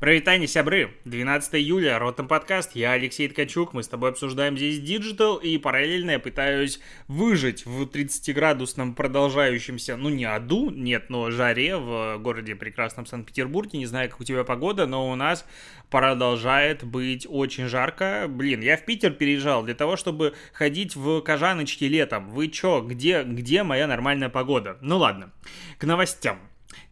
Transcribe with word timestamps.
Прывітанне, 0.00 0.48
сябры! 0.48 0.94
12 1.04 1.56
июля, 1.56 1.98
Ротом 1.98 2.26
подкаст, 2.26 2.74
я 2.74 2.92
Алексей 2.92 3.28
Ткачук, 3.28 3.74
мы 3.74 3.82
с 3.82 3.88
тобой 3.88 4.08
обсуждаем 4.08 4.56
здесь 4.56 4.80
digital, 4.80 5.36
и 5.36 5.58
параллельно 5.58 6.12
я 6.12 6.18
пытаюсь 6.18 6.80
выжить 7.06 7.66
в 7.66 7.82
30-градусном 7.82 8.94
продолжающемся, 8.94 9.98
ну 9.98 10.08
не 10.08 10.24
аду, 10.24 10.70
нет, 10.70 11.10
но 11.10 11.30
жаре 11.30 11.76
в 11.76 12.16
городе 12.16 12.54
прекрасном 12.54 13.04
Санкт-Петербурге, 13.04 13.78
не 13.78 13.84
знаю, 13.84 14.08
как 14.08 14.20
у 14.20 14.24
тебя 14.24 14.42
погода, 14.42 14.86
но 14.86 15.10
у 15.10 15.14
нас 15.16 15.44
продолжает 15.90 16.82
быть 16.82 17.26
очень 17.28 17.66
жарко. 17.66 18.24
Блин, 18.26 18.62
я 18.62 18.78
в 18.78 18.86
Питер 18.86 19.10
переезжал 19.10 19.64
для 19.64 19.74
того, 19.74 19.96
чтобы 19.96 20.32
ходить 20.54 20.96
в 20.96 21.20
Кожаночке 21.20 21.88
летом. 21.88 22.30
Вы 22.30 22.48
чё, 22.48 22.80
где, 22.80 23.22
где 23.22 23.64
моя 23.64 23.86
нормальная 23.86 24.30
погода? 24.30 24.78
Ну 24.80 24.96
ладно, 24.96 25.30
к 25.76 25.84
новостям. 25.84 26.49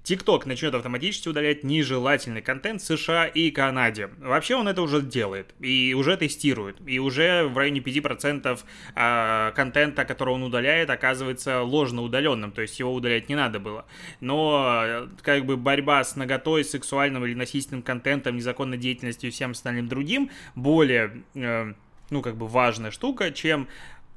TikTok 0.09 0.48
начнет 0.48 0.75
автоматически 0.75 1.29
удалять 1.29 1.64
нежелательный 1.64 2.40
контент 2.40 2.80
США 2.80 3.27
и 3.27 3.50
Канаде. 3.50 4.08
Вообще 4.18 4.54
он 4.54 4.67
это 4.67 4.81
уже 4.81 5.03
делает 5.03 5.54
и 5.61 5.94
уже 5.94 6.17
тестирует. 6.17 6.79
И 6.86 6.98
уже 6.98 7.44
в 7.44 7.58
районе 7.58 7.81
5% 7.81 8.58
а, 8.94 9.50
контента, 9.53 10.07
который 10.07 10.32
он 10.32 10.43
удаляет, 10.43 10.89
оказывается 10.89 11.61
ложно 11.61 12.00
удаленным. 12.00 12.53
То 12.53 12.62
есть 12.62 12.79
его 12.79 12.94
удалять 12.94 13.29
не 13.29 13.34
надо 13.34 13.61
было. 13.61 13.84
Но 14.21 15.08
как 15.21 15.44
бы 15.44 15.58
борьба 15.58 16.03
с 16.03 16.17
наготой, 16.17 16.64
сексуальным 16.64 17.26
или 17.26 17.34
насильственным 17.34 17.82
контентом, 17.82 18.36
незаконной 18.36 18.79
деятельностью 18.79 19.29
и 19.29 19.31
всем 19.31 19.50
остальным 19.50 19.89
другим 19.89 20.31
более, 20.54 21.22
э, 21.34 21.75
ну 22.09 22.22
как 22.22 22.39
бы 22.39 22.48
важная 22.48 22.90
штука, 22.90 23.31
чем 23.31 23.68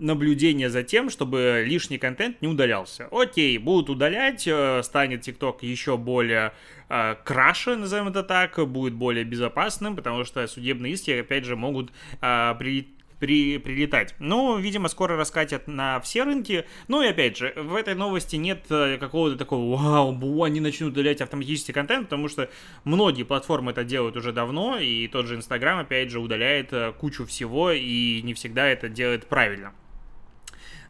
наблюдение 0.01 0.69
за 0.69 0.83
тем, 0.83 1.09
чтобы 1.09 1.63
лишний 1.65 1.97
контент 1.97 2.41
не 2.41 2.47
удалялся. 2.47 3.07
Окей, 3.11 3.57
будут 3.57 3.89
удалять, 3.89 4.45
э, 4.47 4.81
станет 4.83 5.27
TikTok 5.27 5.59
еще 5.61 5.95
более 5.95 6.53
э, 6.89 7.15
краше, 7.23 7.75
назовем 7.75 8.07
это 8.07 8.23
так, 8.23 8.57
будет 8.67 8.93
более 8.93 9.23
безопасным, 9.23 9.95
потому 9.95 10.25
что 10.25 10.45
судебные 10.47 10.93
иски, 10.93 11.11
опять 11.11 11.45
же, 11.45 11.55
могут 11.55 11.91
э, 12.19 12.55
при, 12.57 12.87
при, 13.19 13.59
прилетать. 13.59 14.15
Ну, 14.17 14.57
видимо, 14.57 14.89
скоро 14.89 15.15
раскатят 15.17 15.67
на 15.67 15.99
все 16.01 16.23
рынки. 16.23 16.65
Ну 16.87 17.03
и 17.03 17.07
опять 17.07 17.37
же, 17.37 17.53
в 17.55 17.75
этой 17.75 17.93
новости 17.93 18.37
нет 18.37 18.63
какого-то 18.67 19.37
такого 19.37 19.77
вау, 19.77 20.43
они 20.43 20.59
начнут 20.59 20.93
удалять 20.93 21.21
автоматический 21.21 21.73
контент, 21.73 22.07
потому 22.07 22.27
что 22.27 22.49
многие 22.85 23.23
платформы 23.23 23.71
это 23.71 23.83
делают 23.83 24.17
уже 24.17 24.33
давно, 24.33 24.79
и 24.79 25.07
тот 25.07 25.27
же 25.27 25.35
Инстаграм, 25.35 25.77
опять 25.77 26.09
же, 26.09 26.19
удаляет 26.19 26.73
кучу 26.97 27.27
всего, 27.27 27.71
и 27.71 28.23
не 28.23 28.33
всегда 28.33 28.67
это 28.67 28.89
делает 28.89 29.27
правильно. 29.27 29.73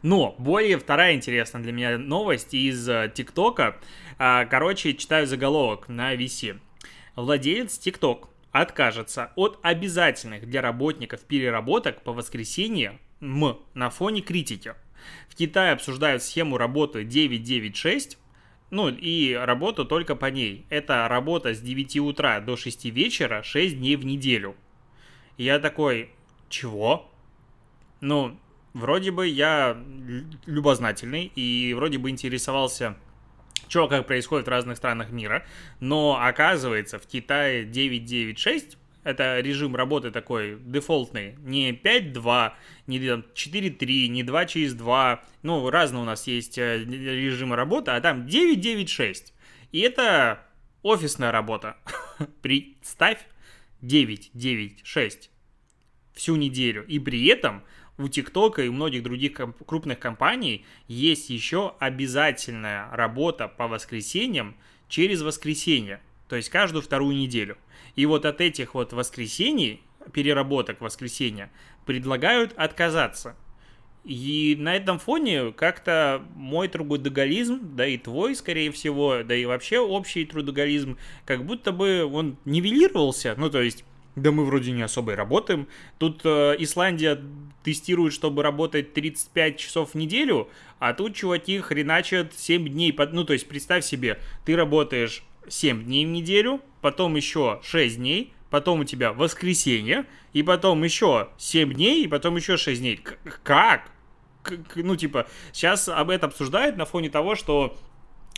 Но 0.02 0.34
более 0.38 0.78
вторая 0.78 1.14
интересная 1.14 1.62
для 1.62 1.72
меня 1.72 1.98
новость 1.98 2.54
из 2.54 2.88
э, 2.88 3.10
ТикТока. 3.14 3.76
А, 4.18 4.44
короче, 4.46 4.94
читаю 4.94 5.26
заголовок 5.26 5.88
на 5.88 6.14
VC. 6.14 6.58
Владелец 7.14 7.78
ТикТок 7.78 8.28
откажется 8.50 9.32
от 9.36 9.58
обязательных 9.62 10.48
для 10.48 10.60
работников 10.60 11.20
переработок 11.22 12.02
по 12.02 12.12
воскресеньям 12.12 12.98
на 13.20 13.90
фоне 13.90 14.20
критики. 14.20 14.74
В 15.28 15.36
Китае 15.36 15.72
обсуждают 15.72 16.22
схему 16.22 16.58
работы 16.58 17.04
996, 17.04 18.18
ну 18.70 18.88
и 18.88 19.34
работу 19.34 19.84
только 19.84 20.16
по 20.16 20.26
ней. 20.26 20.66
Это 20.68 21.06
работа 21.08 21.54
с 21.54 21.60
9 21.60 21.98
утра 21.98 22.40
до 22.40 22.56
6 22.56 22.86
вечера 22.86 23.42
6 23.42 23.78
дней 23.78 23.96
в 23.96 24.04
неделю. 24.04 24.56
Я 25.38 25.58
такой, 25.58 26.10
чего? 26.48 27.10
Ну, 28.00 28.38
вроде 28.72 29.10
бы 29.10 29.26
я 29.26 29.76
любознательный 30.46 31.32
и 31.34 31.74
вроде 31.74 31.98
бы 31.98 32.10
интересовался 32.10 32.96
что 33.68 33.88
как 33.88 34.06
происходит 34.06 34.46
в 34.46 34.50
разных 34.50 34.76
странах 34.76 35.12
мира, 35.12 35.46
но 35.80 36.18
оказывается 36.20 36.98
в 36.98 37.06
Китае 37.06 37.64
996 37.64 38.76
это 39.04 39.40
режим 39.40 39.74
работы 39.74 40.10
такой 40.10 40.58
дефолтный, 40.60 41.34
не 41.40 41.72
5.2, 41.72 42.52
не 42.86 42.98
4.3, 42.98 44.06
не 44.08 44.22
2 44.22 44.46
через 44.46 44.74
2, 44.74 45.24
ну, 45.42 45.70
разные 45.70 46.02
у 46.02 46.04
нас 46.04 46.26
есть 46.26 46.56
э, 46.58 46.78
режимы 46.84 47.56
работы, 47.56 47.90
а 47.90 48.00
там 48.00 48.26
9.9.6. 48.26 49.32
И 49.72 49.80
это 49.80 50.46
офисная 50.82 51.32
работа. 51.32 51.76
Представь, 52.42 53.18
9.9.6 53.82 55.30
всю 56.14 56.36
неделю. 56.36 56.86
И 56.86 56.98
при 56.98 57.26
этом 57.26 57.64
у 57.98 58.08
ТикТока 58.08 58.62
и 58.62 58.68
у 58.68 58.72
многих 58.72 59.02
других 59.02 59.34
комп- 59.34 59.64
крупных 59.66 59.98
компаний 59.98 60.64
есть 60.88 61.30
еще 61.30 61.74
обязательная 61.78 62.88
работа 62.92 63.48
по 63.48 63.68
воскресеньям 63.68 64.56
через 64.88 65.22
воскресенье, 65.22 66.00
то 66.28 66.36
есть 66.36 66.48
каждую 66.48 66.82
вторую 66.82 67.16
неделю. 67.16 67.56
И 67.96 68.06
вот 68.06 68.24
от 68.24 68.40
этих 68.40 68.74
вот 68.74 68.92
воскресений, 68.92 69.82
переработок 70.12 70.80
воскресенья, 70.80 71.50
предлагают 71.86 72.52
отказаться. 72.56 73.36
И 74.04 74.56
на 74.58 74.74
этом 74.74 74.98
фоне 74.98 75.52
как-то 75.52 76.24
мой 76.34 76.66
трудоголизм, 76.66 77.60
да 77.76 77.86
и 77.86 77.98
твой, 77.98 78.34
скорее 78.34 78.72
всего, 78.72 79.22
да 79.22 79.36
и 79.36 79.44
вообще 79.44 79.78
общий 79.78 80.24
трудоголизм, 80.24 80.98
как 81.24 81.44
будто 81.44 81.70
бы 81.70 82.04
он 82.04 82.36
нивелировался. 82.44 83.34
Ну, 83.36 83.48
то 83.48 83.62
есть 83.62 83.84
да 84.16 84.30
мы 84.30 84.44
вроде 84.44 84.72
не 84.72 84.82
особо 84.82 85.12
и 85.12 85.14
работаем. 85.14 85.68
Тут 85.98 86.20
э, 86.24 86.56
Исландия 86.58 87.20
тестирует, 87.62 88.12
чтобы 88.12 88.42
работать 88.42 88.92
35 88.92 89.56
часов 89.56 89.90
в 89.90 89.94
неделю, 89.94 90.48
а 90.78 90.92
тут 90.94 91.14
чуваки 91.14 91.58
хреначат 91.60 92.34
7 92.34 92.68
дней. 92.68 92.92
Под... 92.92 93.12
Ну, 93.12 93.24
то 93.24 93.32
есть 93.32 93.48
представь 93.48 93.84
себе, 93.84 94.18
ты 94.44 94.56
работаешь 94.56 95.22
7 95.48 95.84
дней 95.84 96.06
в 96.06 96.10
неделю, 96.10 96.60
потом 96.80 97.16
еще 97.16 97.60
6 97.62 97.96
дней, 97.96 98.32
потом 98.50 98.80
у 98.80 98.84
тебя 98.84 99.12
воскресенье, 99.12 100.04
и 100.32 100.42
потом 100.42 100.82
еще 100.84 101.28
7 101.38 101.72
дней, 101.72 102.04
и 102.04 102.08
потом 102.08 102.36
еще 102.36 102.56
6 102.56 102.80
дней. 102.80 102.96
К- 102.96 103.18
как? 103.42 103.90
Ну, 104.74 104.96
типа, 104.96 105.26
сейчас 105.52 105.88
об 105.88 106.10
этом 106.10 106.30
обсуждают 106.30 106.76
на 106.76 106.84
фоне 106.84 107.10
того, 107.10 107.36
что 107.36 107.76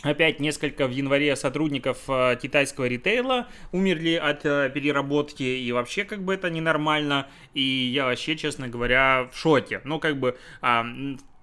Опять 0.03 0.39
несколько 0.39 0.87
в 0.87 0.91
январе 0.91 1.35
сотрудников 1.35 1.97
э, 2.07 2.37
китайского 2.39 2.85
ритейла 2.85 3.47
умерли 3.71 4.13
от 4.13 4.45
э, 4.45 4.69
переработки, 4.71 5.43
и 5.43 5.71
вообще 5.71 6.03
как 6.03 6.23
бы 6.23 6.33
это 6.33 6.49
ненормально, 6.49 7.27
и 7.53 7.61
я 7.61 8.05
вообще, 8.05 8.35
честно 8.35 8.67
говоря, 8.67 9.29
в 9.31 9.37
шоке. 9.37 9.81
Ну, 9.83 9.99
как 9.99 10.19
бы 10.19 10.37
а, 10.61 10.85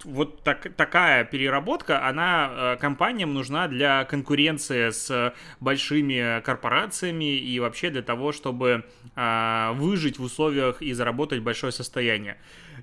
вот 0.04 0.42
так, 0.42 0.74
такая 0.76 1.24
переработка, 1.24 2.06
она 2.06 2.74
э, 2.74 2.76
компаниям 2.80 3.34
нужна 3.34 3.68
для 3.68 4.04
конкуренции 4.04 4.90
с 4.90 5.34
большими 5.60 6.40
корпорациями 6.42 7.36
и 7.36 7.58
вообще 7.58 7.90
для 7.90 8.02
того, 8.02 8.32
чтобы 8.32 8.84
а, 9.16 9.72
выжить 9.72 10.18
в 10.18 10.22
условиях 10.22 10.82
и 10.82 10.92
заработать 10.92 11.40
большое 11.40 11.72
состояние. 11.72 12.38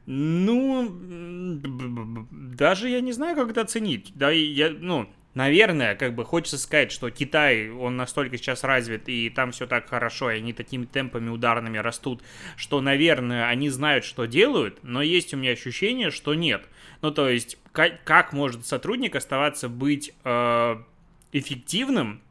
Ну, 0.05 0.89
даже 2.31 2.89
я 2.89 3.01
не 3.01 3.11
знаю, 3.11 3.35
как 3.35 3.51
это 3.51 3.61
оценить. 3.61 4.11
Да, 4.15 4.31
я, 4.31 4.69
ну, 4.71 5.09
наверное, 5.33 5.95
как 5.95 6.15
бы 6.15 6.25
хочется 6.25 6.57
сказать, 6.57 6.91
что 6.91 7.09
Китай, 7.09 7.69
он 7.69 7.97
настолько 7.97 8.37
сейчас 8.37 8.63
развит, 8.63 9.07
и 9.07 9.29
там 9.29 9.51
все 9.51 9.67
так 9.67 9.89
хорошо, 9.89 10.31
и 10.31 10.37
они 10.37 10.53
такими 10.53 10.85
темпами 10.85 11.29
ударными 11.29 11.77
растут, 11.77 12.23
что, 12.55 12.81
наверное, 12.81 13.47
они 13.47 13.69
знают, 13.69 14.05
что 14.05 14.25
делают, 14.25 14.79
но 14.83 15.01
есть 15.01 15.33
у 15.33 15.37
меня 15.37 15.51
ощущение, 15.51 16.11
что 16.11 16.33
нет. 16.33 16.67
Ну, 17.01 17.11
то 17.11 17.29
есть, 17.29 17.57
как, 17.71 18.03
как 18.03 18.33
может 18.33 18.65
сотрудник 18.65 19.15
оставаться 19.15 19.69
быть 19.69 20.13
э, 20.23 20.75
эффективным 21.31 22.21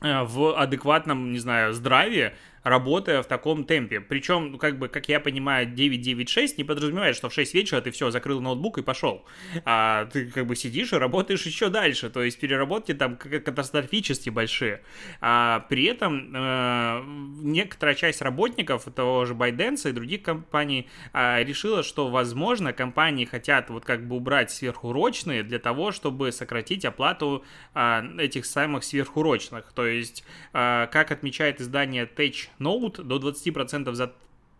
э, 0.00 0.22
в 0.22 0.58
адекватном, 0.58 1.32
не 1.32 1.38
знаю, 1.38 1.72
здравии, 1.72 2.32
работая 2.66 3.22
в 3.22 3.26
таком 3.26 3.64
темпе. 3.64 4.00
Причем, 4.00 4.50
ну, 4.52 4.58
как 4.58 4.76
бы, 4.78 4.88
как 4.88 5.08
я 5.08 5.20
понимаю, 5.20 5.68
9.9.6 5.68 6.54
не 6.58 6.64
подразумевает, 6.64 7.14
что 7.14 7.28
в 7.28 7.32
6 7.32 7.54
вечера 7.54 7.80
ты 7.80 7.92
все, 7.92 8.10
закрыл 8.10 8.40
ноутбук 8.40 8.78
и 8.78 8.82
пошел. 8.82 9.24
А 9.64 10.06
ты 10.06 10.26
как 10.26 10.46
бы 10.46 10.56
сидишь 10.56 10.92
и 10.92 10.96
работаешь 10.96 11.46
еще 11.46 11.68
дальше. 11.68 12.10
То 12.10 12.24
есть 12.24 12.40
переработки 12.40 12.92
там 12.92 13.16
катастрофически 13.16 14.30
большие. 14.30 14.82
А 15.20 15.60
при 15.68 15.84
этом 15.84 16.32
э, 16.34 17.02
некоторая 17.42 17.94
часть 17.94 18.20
работников 18.20 18.84
того 18.92 19.24
же 19.26 19.34
ByteDance 19.34 19.88
и 19.88 19.92
других 19.92 20.22
компаний 20.22 20.88
э, 21.12 21.44
решила, 21.44 21.84
что, 21.84 22.08
возможно, 22.08 22.72
компании 22.72 23.26
хотят 23.26 23.70
вот 23.70 23.84
как 23.84 24.08
бы 24.08 24.16
убрать 24.16 24.50
сверхурочные 24.50 25.44
для 25.44 25.60
того, 25.60 25.92
чтобы 25.92 26.32
сократить 26.32 26.84
оплату 26.84 27.44
э, 27.74 28.02
этих 28.18 28.44
самых 28.44 28.82
сверхурочных. 28.82 29.72
То 29.72 29.86
есть, 29.86 30.24
э, 30.52 30.88
как 30.90 31.12
отмечает 31.12 31.60
издание 31.60 32.06
Tech 32.06 32.48
Note 32.58 33.02
до 33.02 33.18
20% 33.18 33.92
за 33.92 34.12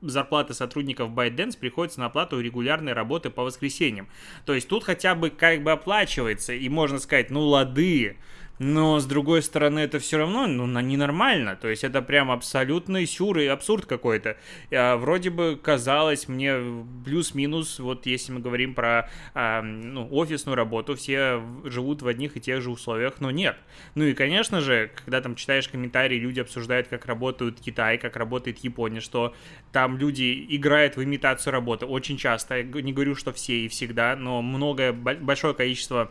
зарплаты 0.03 0.55
сотрудников 0.55 1.11
ByteDance 1.11 1.59
приходится 1.59 2.01
на 2.01 2.07
оплату 2.07 2.41
регулярной 2.41 2.93
работы 2.93 3.31
по 3.31 3.43
воскресеньям. 3.43 4.09
То 4.45 4.55
есть 4.55 4.69
тут 4.69 4.85
хотя 4.85 5.15
бы 5.15 5.31
как 5.31 5.63
бы 5.63 5.73
оплачивается, 5.73 6.53
и 6.53 6.69
можно 6.69 6.99
сказать, 6.99 7.31
ну 7.31 7.41
лады, 7.41 8.19
но, 8.59 8.99
с 8.99 9.07
другой 9.07 9.43
стороны, 9.43 9.81
это 9.81 9.99
все 9.99 10.19
равно 10.19 10.47
ну, 10.47 10.67
ненормально. 10.81 11.57
То 11.57 11.69
есть 11.69 11.85
это 11.85 12.03
прям 12.03 12.31
абсолютный 12.31 13.07
сюр 13.07 13.39
и 13.39 13.47
абсурд 13.47 13.87
какой-то. 13.87 14.37
А, 14.73 14.97
вроде 14.97 15.31
бы 15.31 15.59
казалось 15.63 16.29
мне 16.29 16.57
плюс-минус, 17.05 17.79
вот 17.79 18.07
если 18.07 18.33
мы 18.33 18.41
говорим 18.41 18.75
про 18.75 19.11
а, 19.35 19.63
ну, 19.63 20.09
офисную 20.11 20.57
работу, 20.57 20.95
все 20.95 21.43
живут 21.65 22.03
в 22.03 22.09
одних 22.09 22.37
и 22.37 22.41
тех 22.41 22.63
же 22.63 22.71
условиях, 22.71 23.21
но 23.21 23.31
нет. 23.31 23.57
Ну 23.95 24.05
и, 24.05 24.15
конечно 24.15 24.61
же, 24.61 24.91
когда 25.05 25.21
там 25.21 25.35
читаешь 25.35 25.69
комментарии, 25.69 26.17
люди 26.17 26.41
обсуждают, 26.41 26.89
как 26.89 27.07
работают 27.07 27.61
Китай, 27.61 27.99
как 27.99 28.17
работает 28.17 28.59
Япония, 28.59 29.01
что 29.01 29.35
там 29.73 29.99
люди 29.99 30.47
играют 30.49 30.97
в 30.97 31.05
имитацию 31.05 31.53
работы 31.53 31.87
очень 31.87 32.17
часто. 32.17 32.59
Я 32.59 32.65
не 32.65 32.93
говорю, 32.93 33.15
что 33.15 33.33
все 33.33 33.65
и 33.65 33.69
всегда, 33.69 34.17
но 34.17 34.41
многое, 34.41 34.93
большое 34.93 35.55
количество 35.55 36.11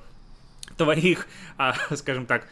твоих, 0.77 1.27
а, 1.57 1.73
скажем 1.95 2.25
так, 2.25 2.47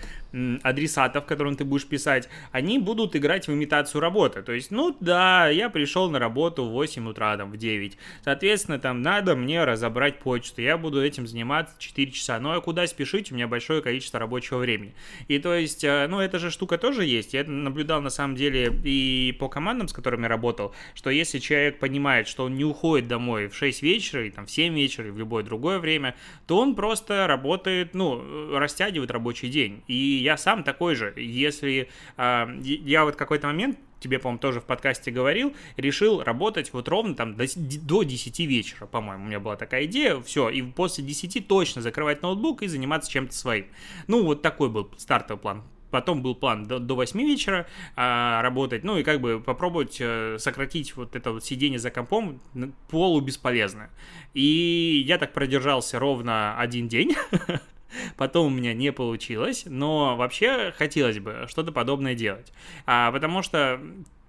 адресатов, 0.64 1.26
которым 1.26 1.56
ты 1.56 1.64
будешь 1.64 1.86
писать, 1.86 2.28
они 2.52 2.80
будут 2.80 3.16
играть 3.16 3.48
в 3.48 3.54
имитацию 3.54 4.02
работы. 4.02 4.42
То 4.42 4.52
есть, 4.52 4.72
ну 4.72 4.96
да, 5.00 5.50
я 5.50 5.70
пришел 5.70 6.10
на 6.10 6.20
работу 6.20 6.66
в 6.66 6.72
8 6.72 7.08
утра, 7.08 7.38
там, 7.38 7.52
в 7.52 7.58
9. 7.58 7.98
Соответственно, 8.24 8.80
там 8.80 9.02
надо 9.02 9.36
мне 9.36 9.64
разобрать 9.64 10.20
почту. 10.20 10.62
Я 10.62 10.78
буду 10.78 11.04
этим 11.04 11.28
заниматься 11.28 11.76
4 11.78 12.12
часа. 12.12 12.40
Ну 12.40 12.52
а 12.52 12.62
куда 12.62 12.88
спешить? 12.88 13.32
У 13.32 13.36
меня 13.36 13.48
большое 13.48 13.82
количество 13.82 14.20
рабочего 14.20 14.58
времени. 14.58 14.96
И 15.28 15.38
то 15.40 15.54
есть, 15.54 15.84
э, 15.84 16.08
ну 16.08 16.20
эта 16.20 16.40
же 16.40 16.50
штука 16.50 16.78
тоже 16.78 17.06
есть. 17.06 17.34
Я 17.34 17.44
наблюдал 17.44 18.02
на 18.02 18.10
самом 18.10 18.36
деле 18.36 18.74
и 18.84 19.36
по 19.40 19.50
командам, 19.50 19.88
с 19.88 19.94
которыми 19.94 20.26
работал, 20.26 20.74
что 20.96 21.10
если 21.10 21.40
человек 21.40 21.80
понимает, 21.80 22.28
что 22.28 22.46
он 22.46 22.56
не 22.56 22.66
уходит 22.66 23.08
домой 23.08 23.48
в 23.48 23.56
6 23.56 23.84
вечера, 23.84 24.26
и 24.26 24.32
там 24.32 24.46
в 24.46 24.52
7 24.52 24.74
вечера, 24.74 25.08
и 25.08 25.12
в 25.12 25.18
любое 25.18 25.44
другое 25.44 25.80
время, 25.80 26.16
то 26.48 26.58
он 26.58 26.76
просто 26.76 27.28
работает, 27.28 27.94
ну, 27.94 28.20
э, 28.22 28.58
растягивает 28.58 29.12
рабочий 29.12 29.50
день. 29.50 29.84
И 29.88 30.23
я 30.24 30.38
сам 30.38 30.64
такой 30.64 30.96
же. 30.96 31.14
Если 31.18 31.90
э, 32.18 32.46
я 32.64 33.06
вот 33.06 33.16
какой-то 33.16 33.48
момент 33.48 33.78
тебе, 34.04 34.20
по-моему, 34.20 34.40
тоже 34.40 34.60
в 34.60 34.66
подкасте 34.66 35.12
говорил, 35.12 35.56
решил 35.78 36.22
работать 36.22 36.74
вот 36.74 36.88
ровно 36.90 37.16
там 37.16 37.36
до, 37.36 37.46
до 37.56 38.04
10 38.04 38.40
вечера, 38.42 38.86
по-моему, 38.86 39.24
у 39.24 39.28
меня 39.28 39.40
была 39.40 39.56
такая 39.56 39.86
идея, 39.86 40.20
все, 40.20 40.50
и 40.50 40.62
после 40.62 41.04
10 41.04 41.48
точно 41.48 41.82
закрывать 41.82 42.22
ноутбук 42.22 42.64
и 42.64 42.68
заниматься 42.68 43.10
чем-то 43.10 43.34
своим. 43.34 43.66
Ну, 44.08 44.24
вот 44.24 44.42
такой 44.42 44.70
был 44.70 44.92
стартовый 44.98 45.42
план. 45.42 45.64
Потом 45.90 46.24
был 46.24 46.34
план 46.34 46.66
до, 46.66 46.80
до 46.80 46.96
8 46.96 47.20
вечера 47.22 47.68
а, 47.96 48.42
работать, 48.42 48.84
ну 48.84 48.98
и 48.98 49.04
как 49.04 49.22
бы 49.22 49.40
попробовать 49.40 50.00
а, 50.02 50.38
сократить 50.40 50.96
вот 50.96 51.16
это 51.16 51.32
вот 51.32 51.46
сидение 51.46 51.78
за 51.78 51.92
компом 51.92 52.42
полу 52.90 53.22
бесполезно. 53.22 53.92
И 54.34 55.04
я 55.06 55.20
так 55.20 55.34
продержался 55.34 56.00
ровно 56.00 56.58
один 56.58 56.88
день, 56.88 57.16
Потом 58.18 58.48
у 58.48 58.56
меня 58.56 58.74
не 58.74 58.92
получилось, 58.92 59.64
но 59.66 60.16
вообще 60.16 60.74
хотелось 60.78 61.20
бы 61.20 61.46
что-то 61.48 61.72
подобное 61.72 62.16
делать. 62.16 62.52
А, 62.86 63.12
потому 63.12 63.42
что 63.42 63.80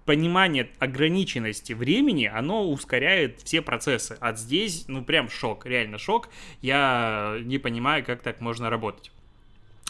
понимание 0.05 0.69
ограниченности 0.79 1.73
времени, 1.73 2.25
оно 2.25 2.69
ускоряет 2.69 3.41
все 3.41 3.61
процессы. 3.61 4.17
От 4.19 4.39
здесь, 4.39 4.85
ну, 4.87 5.03
прям 5.03 5.29
шок, 5.29 5.65
реально 5.65 5.97
шок. 5.97 6.29
Я 6.61 7.37
не 7.41 7.57
понимаю, 7.57 8.05
как 8.05 8.21
так 8.21 8.39
можно 8.39 8.69
работать. 8.69 9.11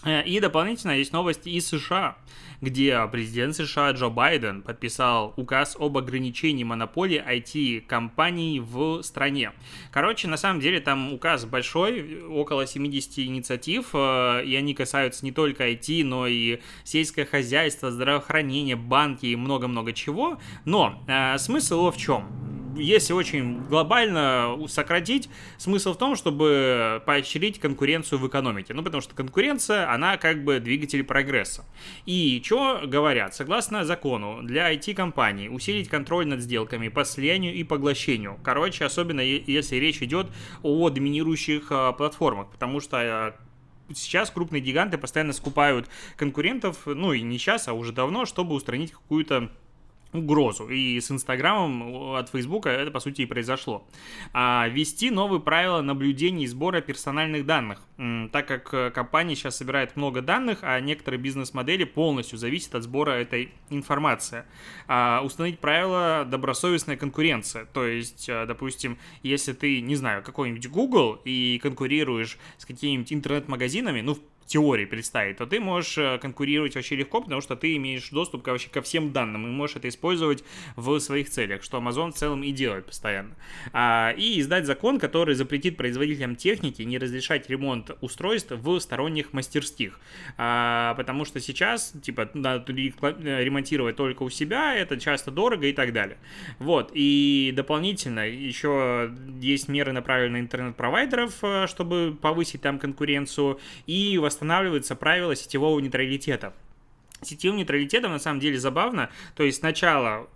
Э, 0.06 0.24
и 0.24 0.40
дополнительно 0.40 0.92
есть 0.92 1.12
новости 1.12 1.50
из 1.50 1.68
США, 1.68 2.16
где 2.62 3.06
президент 3.12 3.56
США 3.56 3.92
Джо 3.92 4.10
Байден 4.10 4.62
подписал 4.62 5.34
указ 5.36 5.75
об 5.78 5.98
ограничении 5.98 6.63
монополии 6.63 7.22
IT-компаний 7.22 8.60
в 8.60 9.02
стране. 9.02 9.52
Короче, 9.92 10.28
на 10.28 10.38
самом 10.38 10.62
деле 10.62 10.80
там 10.80 11.12
указ 11.12 11.46
большой, 11.46 12.24
около 12.24 12.68
70 12.68 13.19
инициатив, 13.19 13.90
э, 13.94 14.44
и 14.46 14.56
они 14.56 14.74
касаются 14.74 15.25
не 15.25 15.31
только 15.31 15.69
IT, 15.69 16.04
но 16.06 16.28
и 16.28 16.62
сельское 16.84 17.25
хозяйство, 17.25 17.92
здравоохранение, 17.92 18.75
банки 18.75 19.25
и 19.25 19.36
много-много 19.36 19.92
чего. 19.92 20.38
Но 20.66 21.04
э, 21.07 21.38
смысл 21.40 21.80
его 21.80 21.92
в 21.92 21.98
чем? 21.98 22.55
Если 22.75 23.13
очень 23.13 23.62
глобально 23.68 24.57
сократить, 24.68 25.30
смысл 25.57 25.94
в 25.94 25.98
том, 25.98 26.16
чтобы 26.16 27.01
поощрить 27.06 27.60
конкуренцию 27.60 28.19
в 28.19 28.27
экономике. 28.27 28.74
Ну, 28.74 28.83
потому 28.83 29.01
что 29.01 29.16
конкуренция, 29.16 29.92
она 29.92 30.18
как 30.18 30.44
бы 30.44 30.60
двигатель 30.60 31.04
прогресса. 31.04 31.66
И 32.06 32.42
что 32.44 32.81
говорят? 32.86 33.36
Согласно 33.36 33.86
закону, 33.86 34.42
для 34.44 34.74
IT-компаний 34.74 35.50
усилить 35.50 35.89
контроль 35.89 36.27
над 36.27 36.42
сделками 36.42 36.89
по 36.89 37.06
слиянию 37.06 37.54
и 37.54 37.63
поглощению. 37.63 38.39
Короче, 38.44 38.86
особенно 38.86 39.21
если 39.21 39.78
речь 39.78 40.01
идет 40.01 40.28
о 40.63 40.89
доминирующих 40.89 41.68
а, 41.69 41.92
платформах, 41.94 42.51
потому 42.51 42.80
что 42.80 42.98
а, 42.98 43.36
сейчас 43.94 44.30
крупные 44.31 44.62
гиганты 44.62 44.98
постоянно 44.98 45.33
скупают 45.33 45.88
конкурентов, 46.18 46.86
ну 46.86 47.13
и 47.13 47.21
не 47.21 47.38
сейчас, 47.38 47.68
а 47.68 47.74
уже 47.74 47.92
давно, 47.92 48.25
чтобы 48.25 48.56
устранить 48.56 48.92
какую-то 48.92 49.51
угрозу. 50.16 50.68
И 50.70 51.00
с 51.00 51.12
Инстаграмом 51.12 52.16
от 52.16 52.30
Фейсбука 52.30 52.70
это, 52.70 52.92
по 52.92 53.00
сути, 53.00 53.22
и 53.22 53.26
произошло. 53.26 53.88
А, 54.34 54.68
ввести 54.68 55.10
новые 55.10 55.40
правила 55.40 55.82
наблюдения 55.82 56.46
и 56.46 56.48
сбора 56.48 56.82
персональных 56.82 57.46
данных, 57.46 57.82
так 58.32 58.48
как 58.48 58.74
э, 58.74 58.92
компания 58.92 59.36
сейчас 59.36 59.58
собирает 59.58 59.96
много 59.96 60.22
данных, 60.22 60.60
а 60.62 60.80
некоторые 60.80 61.20
бизнес-модели 61.20 61.84
полностью 61.84 62.38
зависят 62.38 62.76
от 62.76 62.84
сбора 62.84 63.12
этой 63.12 63.52
информации. 63.70 64.44
А, 64.88 65.22
установить 65.24 65.60
правила 65.60 66.26
добросовестная 66.30 66.98
конкуренция. 66.98 67.66
То 67.66 67.86
есть, 67.86 68.28
э, 68.30 68.46
допустим, 68.46 68.98
если 69.24 69.54
ты, 69.54 69.82
не 69.82 69.96
знаю, 69.96 70.24
какой-нибудь 70.24 70.68
Google 70.70 71.22
и 71.24 71.60
конкурируешь 71.62 72.38
с 72.58 72.66
какими-нибудь 72.66 73.14
интернет-магазинами, 73.14 74.02
ну, 74.02 74.18
теории 74.45 74.86
представить, 74.86 75.38
то 75.38 75.45
ты 75.45 75.59
можешь 75.59 75.97
э, 75.97 76.19
конкурировать 76.19 76.75
вообще 76.75 76.95
легко, 76.95 77.21
потому 77.21 77.42
что 77.42 77.56
ты 77.56 77.75
имеешь 77.77 78.09
доступ 78.09 78.45
вообще 78.45 78.69
ко 78.69 78.81
всем 78.81 79.12
данным 79.12 79.47
и 79.47 79.50
можешь 79.50 79.77
это 79.77 79.89
использовать 79.89 80.44
в 80.75 81.00
своих 81.00 81.30
целях, 81.30 81.63
что 81.63 81.77
Amazon 81.77 82.12
в 82.12 82.15
целом 82.15 82.44
и 82.44 82.51
делает 82.51 82.86
постоянно. 82.86 83.36
А, 83.74 84.13
и 84.15 84.39
издать 84.39 84.65
закон, 84.65 85.00
который 85.00 85.36
запретит 85.36 85.77
производителям 85.77 86.36
техники 86.36 86.83
не 86.83 86.97
разрешать 86.97 87.50
ремонт 87.50 87.92
устройств 88.01 88.51
в 88.51 88.80
сторонних 88.80 89.33
мастерских. 89.33 90.00
А, 90.38 90.94
потому 90.95 91.25
что 91.25 91.39
сейчас, 91.39 91.94
типа, 92.03 92.30
надо 92.33 92.71
ремонтировать 92.71 93.95
только 93.95 94.24
у 94.24 94.30
себя, 94.30 94.75
это 94.75 95.00
часто 95.00 95.31
дорого 95.31 95.65
и 95.65 95.74
так 95.74 95.92
далее. 95.92 96.18
Вот, 96.59 96.92
и 96.94 97.51
дополнительно 97.56 98.27
еще 98.27 99.12
есть 99.42 99.68
меры 99.68 99.92
направленные 99.92 100.36
на 100.36 100.39
интернет-провайдеров, 100.39 101.33
э, 101.42 101.68
чтобы 101.68 102.18
повысить 102.19 102.62
там 102.62 102.80
конкуренцию 102.80 103.59
и 103.86 104.18
восстанавливается 104.36 104.96
правило 104.96 105.36
сетевого 105.36 105.80
нейтралитета. 105.80 106.54
Сетевым 107.22 107.58
нейтралитетом 107.58 108.12
на 108.12 108.20
самом 108.20 108.42
деле 108.42 108.60
забавно. 108.60 109.10
То 109.36 109.44
есть 109.44 109.60
сначала 109.60 110.28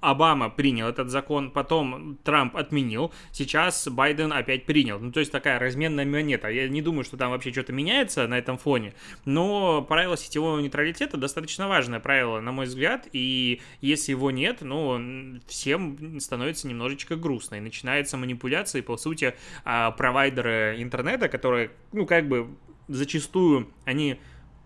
Обама 0.00 0.50
принял 0.50 0.88
этот 0.88 1.08
закон, 1.08 1.52
потом 1.52 2.18
Трамп 2.24 2.56
отменил, 2.56 3.12
сейчас 3.32 3.86
Байден 3.88 4.32
опять 4.32 4.66
принял. 4.66 4.98
Ну, 4.98 5.12
то 5.12 5.20
есть 5.20 5.32
такая 5.32 5.58
разменная 5.58 6.04
монета. 6.04 6.48
Я 6.48 6.68
не 6.68 6.82
думаю, 6.82 7.04
что 7.04 7.16
там 7.16 7.30
вообще 7.30 7.52
что-то 7.52 7.72
меняется 7.72 8.26
на 8.26 8.36
этом 8.36 8.58
фоне, 8.58 8.92
но 9.24 9.82
правило 9.82 10.16
сетевого 10.16 10.60
нейтралитета 10.60 11.16
достаточно 11.16 11.68
важное 11.68 12.00
правило, 12.00 12.40
на 12.40 12.52
мой 12.52 12.66
взгляд, 12.66 13.08
и 13.12 13.62
если 13.80 14.10
его 14.10 14.30
нет, 14.30 14.58
ну, 14.60 15.40
всем 15.46 16.20
становится 16.20 16.68
немножечко 16.68 17.16
грустно, 17.16 17.54
и 17.54 17.60
начинается 17.60 18.16
манипуляция, 18.16 18.80
и, 18.80 18.82
по 18.82 18.96
сути, 18.96 19.34
а, 19.64 19.92
провайдеры 19.92 20.76
интернета, 20.78 21.28
которые, 21.28 21.70
ну, 21.92 22.04
как 22.04 22.28
бы 22.28 22.50
зачастую 22.90 23.68
они, 23.84 24.18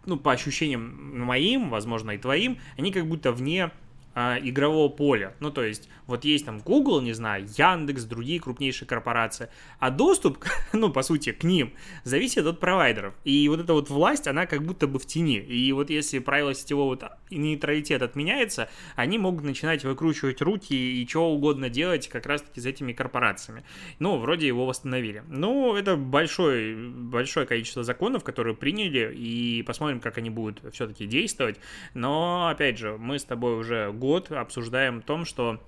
ну, 0.06 0.16
по 0.16 0.32
ощущениям 0.32 1.20
моим, 1.20 1.70
возможно, 1.70 2.12
и 2.12 2.18
твоим, 2.18 2.58
они 2.76 2.92
как 2.92 3.06
будто 3.06 3.32
вне 3.32 3.70
а, 4.14 4.38
игрового 4.40 4.88
поля. 4.88 5.34
Ну, 5.40 5.50
то 5.50 5.64
есть, 5.64 5.88
вот 6.06 6.24
есть 6.24 6.46
там 6.46 6.60
Google, 6.60 7.00
не 7.00 7.12
знаю, 7.12 7.46
Яндекс, 7.56 8.04
другие 8.04 8.40
крупнейшие 8.40 8.86
корпорации, 8.86 9.48
а 9.78 9.90
доступ, 9.90 10.38
ну, 10.72 10.90
по 10.90 11.02
сути, 11.02 11.32
к 11.32 11.44
ним 11.44 11.72
зависит 12.04 12.46
от 12.46 12.60
провайдеров. 12.60 13.14
И 13.24 13.48
вот 13.48 13.60
эта 13.60 13.72
вот 13.72 13.90
власть, 13.90 14.26
она 14.28 14.46
как 14.46 14.62
будто 14.62 14.86
бы 14.86 14.98
в 14.98 15.06
тени. 15.06 15.38
И 15.38 15.72
вот 15.72 15.90
если 15.90 16.18
правило 16.18 16.54
сетевого 16.54 16.90
вот 16.90 17.04
нейтралитет 17.30 18.02
отменяется, 18.02 18.68
они 18.96 19.18
могут 19.18 19.44
начинать 19.44 19.84
выкручивать 19.84 20.40
руки 20.42 20.74
и 20.74 21.06
что 21.08 21.30
угодно 21.30 21.68
делать 21.68 22.08
как 22.08 22.26
раз-таки 22.26 22.60
с 22.60 22.66
этими 22.66 22.92
корпорациями. 22.92 23.64
Ну, 23.98 24.18
вроде 24.18 24.46
его 24.46 24.66
восстановили. 24.66 25.24
Ну, 25.28 25.74
это 25.74 25.96
большое, 25.96 26.76
большое 26.76 27.46
количество 27.46 27.82
законов, 27.82 28.22
которые 28.24 28.54
приняли, 28.54 29.12
и 29.14 29.62
посмотрим, 29.62 30.00
как 30.00 30.18
они 30.18 30.30
будут 30.30 30.62
все-таки 30.72 31.06
действовать. 31.06 31.58
Но, 31.94 32.48
опять 32.48 32.78
же, 32.78 32.96
мы 32.96 33.18
с 33.18 33.24
тобой 33.24 33.58
уже 33.58 33.90
год 34.04 34.30
обсуждаем 34.32 34.98
о 34.98 35.00
том, 35.00 35.24
что 35.24 35.58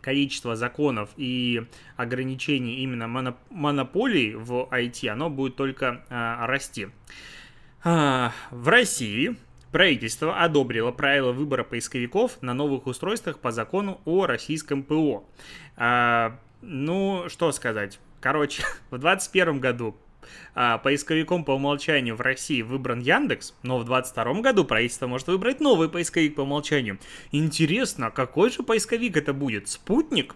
количество 0.00 0.54
законов 0.54 1.10
и 1.16 1.66
ограничений 1.96 2.76
именно 2.76 3.04
моноп- 3.04 3.42
монополий 3.50 4.34
в 4.34 4.68
IT, 4.70 5.08
оно 5.08 5.30
будет 5.30 5.56
только 5.56 6.04
а, 6.08 6.46
расти. 6.46 6.86
А, 7.82 8.32
в 8.52 8.68
России 8.68 9.34
правительство 9.72 10.40
одобрило 10.40 10.92
правила 10.92 11.32
выбора 11.32 11.64
поисковиков 11.64 12.40
на 12.40 12.54
новых 12.54 12.86
устройствах 12.86 13.40
по 13.40 13.50
закону 13.50 14.00
о 14.04 14.26
российском 14.26 14.84
ПО. 14.84 15.28
А, 15.76 16.38
ну, 16.62 17.24
что 17.28 17.50
сказать. 17.50 17.98
Короче, 18.20 18.62
в 18.90 18.98
2021 18.98 19.58
году 19.58 19.96
поисковиком 20.54 21.44
по 21.44 21.52
умолчанию 21.52 22.16
в 22.16 22.20
России 22.20 22.62
выбран 22.62 23.00
Яндекс, 23.00 23.54
но 23.62 23.78
в 23.78 23.84
2022 23.84 24.40
году 24.40 24.64
правительство 24.64 25.06
может 25.06 25.26
выбрать 25.28 25.60
новый 25.60 25.88
поисковик 25.88 26.34
по 26.34 26.42
умолчанию. 26.42 26.98
Интересно, 27.32 28.10
какой 28.10 28.50
же 28.50 28.62
поисковик 28.62 29.16
это 29.16 29.32
будет? 29.32 29.68
Спутник? 29.68 30.34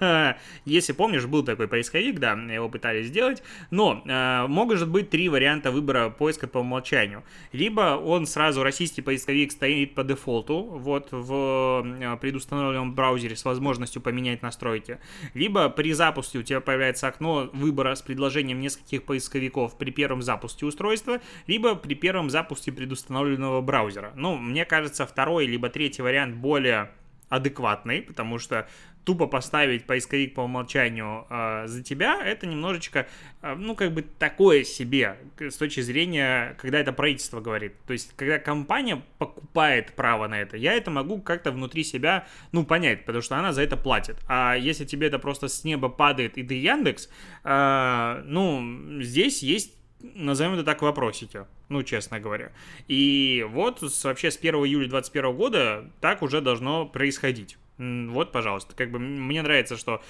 Если 0.64 0.92
помнишь, 0.92 1.26
был 1.26 1.44
такой 1.44 1.68
поисковик, 1.68 2.18
да, 2.18 2.32
его 2.32 2.68
пытались 2.68 3.06
сделать, 3.06 3.42
но 3.70 4.02
э, 4.04 4.46
могут 4.46 4.86
быть 4.88 5.10
три 5.10 5.28
варианта 5.28 5.70
выбора 5.70 6.10
поиска 6.10 6.46
по 6.46 6.58
умолчанию. 6.58 7.22
Либо 7.52 7.96
он 7.96 8.26
сразу, 8.26 8.62
российский 8.62 9.02
поисковик 9.02 9.52
стоит 9.52 9.94
по 9.94 10.04
дефолту, 10.04 10.62
вот 10.62 11.08
в 11.10 12.18
предустановленном 12.20 12.94
браузере 12.94 13.36
с 13.36 13.44
возможностью 13.44 14.02
поменять 14.02 14.42
настройки, 14.42 14.98
либо 15.34 15.68
при 15.68 15.92
запуске 15.92 16.38
у 16.38 16.42
тебя 16.42 16.60
появляется 16.60 17.08
окно 17.08 17.50
выбора 17.52 17.94
с 17.94 18.02
предложением 18.02 18.60
нескольких 18.60 19.04
поисковиков 19.04 19.29
при 19.30 19.90
первом 19.90 20.22
запуске 20.22 20.66
устройства, 20.66 21.20
либо 21.46 21.74
при 21.74 21.94
первом 21.94 22.30
запуске 22.30 22.72
предустановленного 22.72 23.60
браузера. 23.60 24.12
Ну, 24.16 24.36
мне 24.36 24.64
кажется, 24.64 25.06
второй 25.06 25.46
либо 25.46 25.68
третий 25.68 26.02
вариант 26.02 26.36
более 26.36 26.90
адекватный, 27.30 28.02
потому 28.02 28.38
что 28.38 28.68
тупо 29.04 29.26
поставить 29.26 29.86
поисковик 29.86 30.34
по 30.34 30.42
умолчанию 30.42 31.26
э, 31.30 31.66
за 31.66 31.82
тебя, 31.82 32.22
это 32.22 32.46
немножечко, 32.46 33.06
э, 33.42 33.54
ну, 33.54 33.74
как 33.74 33.92
бы 33.92 34.02
такое 34.02 34.64
себе 34.64 35.16
с 35.38 35.56
точки 35.56 35.80
зрения, 35.80 36.56
когда 36.60 36.78
это 36.78 36.92
правительство 36.92 37.40
говорит. 37.40 37.74
То 37.86 37.92
есть, 37.92 38.14
когда 38.16 38.38
компания 38.38 39.02
покупает 39.18 39.92
право 39.92 40.28
на 40.28 40.40
это, 40.40 40.56
я 40.56 40.74
это 40.74 40.90
могу 40.90 41.20
как-то 41.20 41.50
внутри 41.50 41.84
себя, 41.84 42.26
ну, 42.52 42.64
понять, 42.64 43.04
потому 43.04 43.22
что 43.22 43.36
она 43.36 43.52
за 43.52 43.62
это 43.62 43.76
платит. 43.76 44.16
А 44.28 44.54
если 44.54 44.84
тебе 44.84 45.06
это 45.06 45.18
просто 45.18 45.48
с 45.48 45.64
неба 45.64 45.88
падает 45.88 46.36
и 46.36 46.42
ты 46.42 46.54
Яндекс, 46.54 47.08
э, 47.44 48.22
ну, 48.26 49.00
здесь 49.00 49.42
есть 49.42 49.74
назовем 50.14 50.54
это 50.54 50.64
так, 50.64 50.82
вопросики, 50.82 51.46
ну, 51.68 51.82
честно 51.82 52.20
говоря. 52.20 52.52
И 52.88 53.46
вот 53.50 53.82
вообще 54.04 54.30
с 54.30 54.36
1 54.36 54.54
июля 54.54 54.88
2021 54.88 55.36
года 55.36 55.90
так 56.00 56.22
уже 56.22 56.40
должно 56.40 56.86
происходить. 56.86 57.58
Вот, 57.80 58.30
пожалуйста, 58.30 58.74
как 58.76 58.90
бы 58.90 58.98
мне 58.98 59.40
нравится, 59.40 59.78
что 59.78 60.02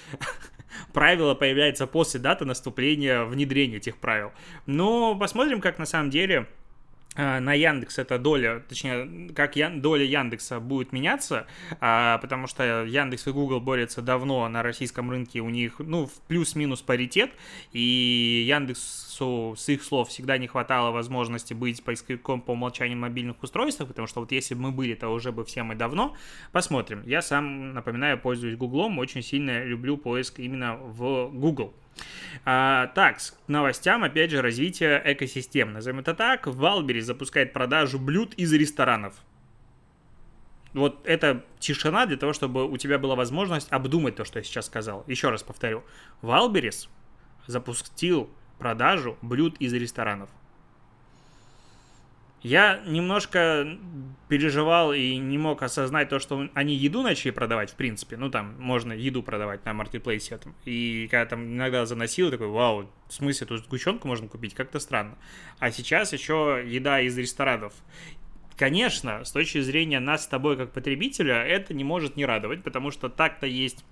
правило 0.93 1.35
появляется 1.35 1.87
после 1.87 2.19
даты 2.19 2.45
наступления 2.45 3.25
внедрения 3.25 3.77
этих 3.77 3.97
правил. 3.99 4.33
Но 4.67 5.15
посмотрим, 5.15 5.61
как 5.61 5.79
на 5.79 5.87
самом 5.87 6.11
деле 6.11 6.49
на 7.17 7.55
Яндекс 7.55 7.99
эта 7.99 8.19
доля, 8.19 8.63
точнее, 8.69 9.31
как 9.35 9.57
Ян, 9.57 9.81
доля 9.81 10.05
Яндекса 10.05 10.61
будет 10.61 10.93
меняться, 10.93 11.47
а, 11.81 12.19
потому 12.19 12.47
что 12.47 12.85
Яндекс 12.85 13.27
и 13.27 13.33
Google 13.33 13.61
борются 13.61 14.01
давно 14.01 14.49
на 14.49 14.63
российском 14.63 15.11
рынке, 15.11 15.41
у 15.41 15.51
них, 15.51 15.81
ну, 15.81 16.09
плюс-минус 16.29 16.83
паритет, 16.83 17.33
и 17.73 18.45
Яндексу, 18.47 19.55
с 19.57 19.69
их 19.69 19.83
слов, 19.83 20.09
всегда 20.09 20.39
не 20.39 20.47
хватало 20.47 20.93
возможности 20.93 21.53
быть 21.53 21.83
поисковиком 21.83 22.41
по 22.41 22.53
умолчанию 22.53 22.99
мобильных 22.99 23.43
устройств, 23.43 23.85
потому 23.85 24.07
что 24.07 24.21
вот 24.21 24.31
если 24.31 24.55
бы 24.55 24.61
мы 24.61 24.71
были, 24.71 24.95
то 24.95 25.09
уже 25.09 25.33
бы 25.33 25.45
все 25.45 25.65
мы 25.65 25.75
давно. 25.75 26.17
Посмотрим. 26.53 27.03
Я 27.07 27.23
сам, 27.23 27.75
напоминаю, 27.75 28.19
пользуюсь 28.19 28.57
Гуглом, 28.57 28.99
очень 28.99 29.23
сильно 29.23 29.65
люблю 29.65 29.97
поиск 29.97 30.39
именно 30.39 30.77
в 30.77 31.29
Google. 31.33 31.75
А, 32.45 32.89
так, 32.89 33.19
к 33.19 33.49
новостям, 33.49 34.05
опять 34.05 34.31
же, 34.31 34.43
развитие 34.43 35.01
экосистем. 35.05 35.73
Назовем 35.73 36.01
это 36.01 36.15
так. 36.15 36.47
Валбери 36.47 37.01
запускает 37.01 37.53
продажу 37.53 37.99
блюд 37.99 38.35
из 38.35 38.53
ресторанов. 38.53 39.15
Вот 40.73 41.01
это 41.05 41.45
тишина 41.59 42.07
для 42.07 42.17
того, 42.17 42.33
чтобы 42.33 42.71
у 42.71 42.77
тебя 42.77 42.99
была 42.99 43.17
возможность 43.17 43.71
обдумать 43.73 44.17
то, 44.17 44.25
что 44.25 44.39
я 44.39 44.45
сейчас 44.45 44.67
сказал. 44.67 45.05
Еще 45.07 45.31
раз 45.31 45.43
повторю. 45.43 45.83
Валберис 46.23 46.89
запустил 47.47 48.31
продажу 48.59 49.19
блюд 49.21 49.57
из 49.59 49.73
ресторанов. 49.73 50.31
Я 52.43 52.81
немножко 52.87 53.79
переживал 54.29 54.95
и 54.95 55.17
не 55.17 55.37
мог 55.37 55.63
осознать 55.63 56.09
то, 56.09 56.19
что 56.19 56.49
они 56.55 56.75
еду 56.75 57.03
начали 57.03 57.33
продавать, 57.33 57.71
в 57.71 57.75
принципе. 57.75 58.17
Ну, 58.17 58.31
там, 58.31 58.55
можно 58.59 58.93
еду 58.93 59.23
продавать 59.23 59.65
на 59.67 59.75
маркетплейсе 59.75 60.37
этом. 60.37 60.55
И 60.65 61.07
когда 61.11 61.27
там 61.27 61.45
иногда 61.45 61.85
заносил, 61.85 62.31
такой, 62.31 62.47
вау, 62.49 62.91
в 63.09 63.13
смысле, 63.13 63.47
тут 63.47 63.65
сгущенку 63.65 64.09
можно 64.09 64.29
купить? 64.29 64.55
Как-то 64.55 64.81
странно. 64.81 65.19
А 65.59 65.71
сейчас 65.71 66.13
еще 66.15 66.63
еда 66.67 67.01
из 67.01 67.19
ресторанов. 67.19 67.75
Конечно, 68.57 69.25
с 69.25 69.33
точки 69.33 69.61
зрения 69.61 70.01
нас 70.01 70.25
с 70.25 70.27
тобой 70.27 70.57
как 70.57 70.73
потребителя, 70.73 71.45
это 71.45 71.75
не 71.75 71.85
может 71.85 72.17
не 72.17 72.25
радовать, 72.25 72.63
потому 72.63 72.91
что 72.91 73.09
так-то 73.09 73.47
есть 73.47 73.85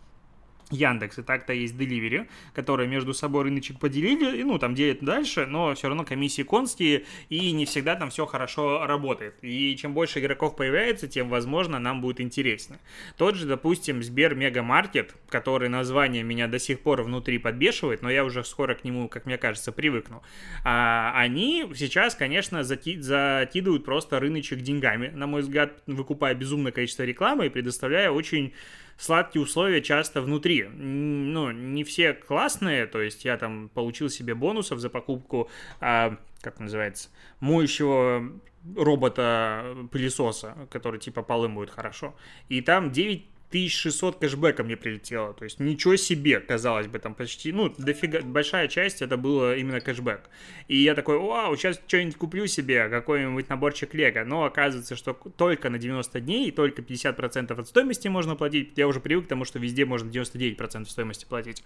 Яндекс, 0.70 1.18
и 1.18 1.22
так-то 1.22 1.52
есть 1.52 1.74
Delivery, 1.74 2.28
которые 2.54 2.88
между 2.88 3.14
собой 3.14 3.44
рыночек 3.44 3.78
поделили, 3.78 4.38
и, 4.38 4.44
ну, 4.44 4.58
там 4.58 4.74
делят 4.74 5.00
дальше, 5.00 5.46
но 5.46 5.74
все 5.74 5.88
равно 5.88 6.04
комиссии 6.04 6.42
конские, 6.42 7.04
и 7.28 7.52
не 7.52 7.64
всегда 7.64 7.94
там 7.96 8.10
все 8.10 8.26
хорошо 8.26 8.86
работает. 8.86 9.34
И 9.42 9.76
чем 9.76 9.94
больше 9.94 10.20
игроков 10.20 10.56
появляется, 10.56 11.08
тем, 11.08 11.28
возможно, 11.28 11.78
нам 11.78 12.00
будет 12.00 12.20
интересно. 12.20 12.78
Тот 13.16 13.34
же, 13.34 13.46
допустим, 13.46 14.02
Сбер 14.02 14.34
Мегамаркет, 14.34 15.14
который 15.28 15.68
название 15.68 16.22
меня 16.22 16.48
до 16.48 16.58
сих 16.58 16.80
пор 16.80 17.02
внутри 17.02 17.38
подбешивает, 17.38 18.02
но 18.02 18.10
я 18.10 18.24
уже 18.24 18.44
скоро 18.44 18.74
к 18.74 18.84
нему, 18.84 19.08
как 19.08 19.26
мне 19.26 19.38
кажется, 19.38 19.72
привыкну. 19.72 20.22
А, 20.64 21.12
они 21.14 21.64
сейчас, 21.74 22.14
конечно, 22.14 22.58
зати- 22.58 23.00
закидывают 23.00 23.84
просто 23.84 24.20
рыночек 24.20 24.60
деньгами, 24.60 25.08
на 25.08 25.26
мой 25.26 25.42
взгляд, 25.42 25.82
выкупая 25.86 26.34
безумное 26.34 26.72
количество 26.72 27.04
рекламы 27.04 27.46
и 27.46 27.48
предоставляя 27.48 28.10
очень 28.10 28.52
сладкие 28.98 29.42
условия 29.42 29.80
часто 29.80 30.20
внутри. 30.20 30.64
Ну, 30.64 31.50
не 31.50 31.84
все 31.84 32.12
классные, 32.12 32.86
то 32.86 33.00
есть 33.00 33.24
я 33.24 33.38
там 33.38 33.70
получил 33.70 34.10
себе 34.10 34.34
бонусов 34.34 34.80
за 34.80 34.90
покупку, 34.90 35.48
а, 35.80 36.18
как 36.42 36.60
называется, 36.60 37.08
моющего 37.40 38.30
робота 38.76 39.76
пылесоса, 39.92 40.68
который 40.70 41.00
типа 41.00 41.22
полы 41.22 41.48
моет 41.48 41.70
хорошо. 41.70 42.14
И 42.48 42.60
там 42.60 42.90
9 42.90 43.24
1600 43.48 44.18
кэшбэка 44.18 44.62
мне 44.62 44.76
прилетело. 44.76 45.32
То 45.32 45.44
есть 45.44 45.58
ничего 45.58 45.96
себе, 45.96 46.38
казалось 46.40 46.86
бы, 46.86 46.98
там 46.98 47.14
почти, 47.14 47.50
ну, 47.50 47.72
дофига, 47.78 48.20
большая 48.20 48.68
часть 48.68 49.00
это 49.00 49.16
было 49.16 49.56
именно 49.56 49.80
кэшбэк. 49.80 50.28
И 50.68 50.76
я 50.76 50.94
такой, 50.94 51.18
вау, 51.18 51.56
сейчас 51.56 51.80
что-нибудь 51.86 52.16
куплю 52.16 52.46
себе, 52.46 52.88
какой-нибудь 52.90 53.48
наборчик 53.48 53.94
лего. 53.94 54.24
Но 54.24 54.44
оказывается, 54.44 54.96
что 54.96 55.14
только 55.14 55.70
на 55.70 55.78
90 55.78 56.20
дней, 56.20 56.50
только 56.50 56.82
50% 56.82 57.58
от 57.58 57.68
стоимости 57.68 58.08
можно 58.08 58.36
платить. 58.36 58.72
Я 58.76 58.86
уже 58.86 59.00
привык 59.00 59.24
к 59.24 59.28
тому, 59.28 59.46
что 59.46 59.58
везде 59.58 59.86
можно 59.86 60.10
99% 60.10 60.84
стоимости 60.84 61.24
платить. 61.24 61.64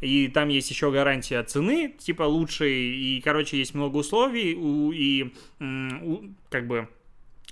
И 0.00 0.28
там 0.28 0.48
есть 0.50 0.70
еще 0.70 0.92
гарантия 0.92 1.42
цены, 1.42 1.94
типа 1.98 2.22
лучшей. 2.22 2.94
И, 2.94 3.20
короче, 3.20 3.58
есть 3.58 3.74
много 3.74 3.96
условий. 3.96 4.52
И, 4.52 5.32
и 5.58 6.34
как 6.48 6.68
бы 6.68 6.88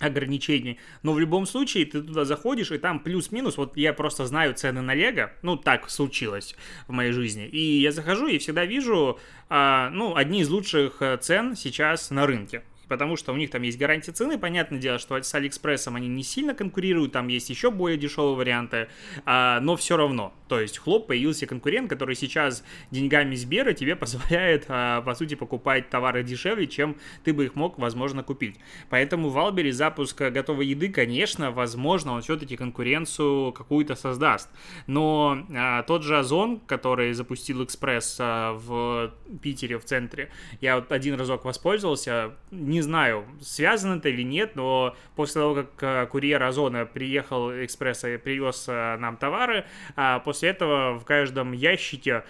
ограничений. 0.03 0.79
Но 1.03 1.13
в 1.13 1.21
любом 1.21 1.47
случае 1.47 1.87
ты 1.87 2.03
туда 2.03 2.25
заходишь, 2.25 2.71
и 2.71 2.79
там 2.79 3.01
плюс-минус, 3.01 3.57
вот 3.57 3.77
я 3.77 3.93
просто 3.93 4.27
знаю 4.27 4.55
цены 4.55 4.83
на 4.83 4.95
Лего, 4.95 5.33
ну 5.43 5.57
так 5.57 5.91
случилось 5.91 6.57
в 6.87 6.93
моей 6.93 7.13
жизни. 7.13 7.47
И 7.47 7.81
я 7.81 7.93
захожу 7.93 8.27
и 8.27 8.39
всегда 8.39 8.65
вижу, 8.65 9.19
а, 9.49 9.91
ну, 9.91 10.17
одни 10.17 10.41
из 10.41 10.49
лучших 10.49 11.01
э, 11.01 11.17
цен 11.19 11.57
сейчас 11.57 12.11
на 12.11 12.27
рынке 12.27 12.63
потому 12.93 13.17
что 13.17 13.33
у 13.33 13.37
них 13.37 13.49
там 13.49 13.63
есть 13.63 13.79
гарантия 13.79 14.13
цены. 14.13 14.39
Понятное 14.39 14.79
дело, 14.79 14.99
что 14.99 15.21
с 15.21 15.35
Алиэкспрессом 15.35 15.97
они 15.97 16.09
не 16.09 16.23
сильно 16.23 16.53
конкурируют, 16.53 17.13
там 17.13 17.29
есть 17.29 17.49
еще 17.49 17.71
более 17.71 17.97
дешевые 17.97 18.37
варианты, 18.37 18.89
а, 19.25 19.61
но 19.61 19.77
все 19.77 19.97
равно. 19.97 20.35
То 20.47 20.61
есть 20.61 20.77
хлоп 20.77 21.07
появился 21.07 21.47
конкурент, 21.47 21.89
который 21.89 22.15
сейчас 22.15 22.63
деньгами 22.91 23.35
Сбера 23.35 23.73
тебе 23.73 23.97
позволяет, 24.03 24.67
а, 24.69 25.01
по 25.01 25.15
сути, 25.15 25.37
покупать 25.37 25.89
товары 25.89 26.23
дешевле, 26.23 26.67
чем 26.67 26.99
ты 27.25 27.33
бы 27.33 27.47
их 27.47 27.55
мог, 27.55 27.79
возможно, 27.79 28.23
купить. 28.23 28.57
Поэтому 28.91 29.31
в 29.31 29.33
Валбери 29.33 29.71
запуск 29.71 30.21
готовой 30.21 30.67
еды, 30.67 30.91
конечно, 30.91 31.51
возможно, 31.51 32.13
он 32.13 32.21
все-таки 32.21 32.59
конкуренцию 32.59 33.53
какую-то 33.53 33.95
создаст. 33.95 34.51
Но 34.87 35.47
а, 35.57 35.83
тот 35.85 36.03
же 36.03 36.19
Озон, 36.19 36.61
который 36.61 37.15
запустил 37.15 37.65
Экспресс 37.65 38.19
а, 38.21 38.53
в 38.53 39.15
Питере, 39.41 39.79
в 39.79 39.85
центре, 39.87 40.31
я 40.61 40.77
вот 40.77 40.93
один 40.93 41.15
разок 41.15 41.47
воспользовался, 41.47 42.35
не 42.51 42.82
знаю, 42.83 43.27
связано 43.41 43.97
это 43.99 44.09
или 44.09 44.23
нет, 44.23 44.57
но 44.57 44.95
после 45.17 45.41
того, 45.41 45.55
как 45.55 45.83
э, 45.83 46.07
курьер 46.07 46.43
Озона 46.43 46.85
приехал 46.87 47.51
экспресса 47.51 48.15
и 48.15 48.17
привез 48.19 48.67
э, 48.69 48.97
нам 48.99 49.17
товары, 49.17 49.65
а 49.97 50.19
после 50.21 50.51
этого 50.51 50.99
в 50.99 51.05
каждом 51.05 51.53
ящике 51.53 52.25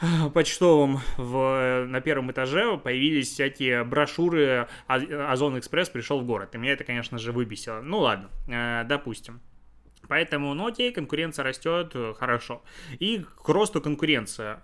э, 0.00 0.30
почтовом 0.34 1.00
в, 1.16 1.86
на 1.86 2.00
первом 2.00 2.30
этаже 2.30 2.76
появились 2.76 3.30
всякие 3.30 3.84
брошюры 3.84 4.68
Озон 4.86 5.58
Экспресс 5.58 5.88
пришел 5.88 6.20
в 6.20 6.26
город. 6.26 6.54
И 6.54 6.58
меня 6.58 6.72
это, 6.72 6.84
конечно 6.84 7.18
же, 7.18 7.32
выбесило. 7.32 7.80
Ну 7.80 8.00
ладно, 8.00 8.28
допустим. 8.86 9.40
Поэтому, 10.08 10.54
ну 10.54 10.66
окей, 10.66 10.90
конкуренция 10.92 11.44
растет, 11.44 11.94
хорошо. 12.18 12.64
И 12.98 13.24
к 13.44 13.48
росту 13.48 13.80
конкуренции. 13.80 14.56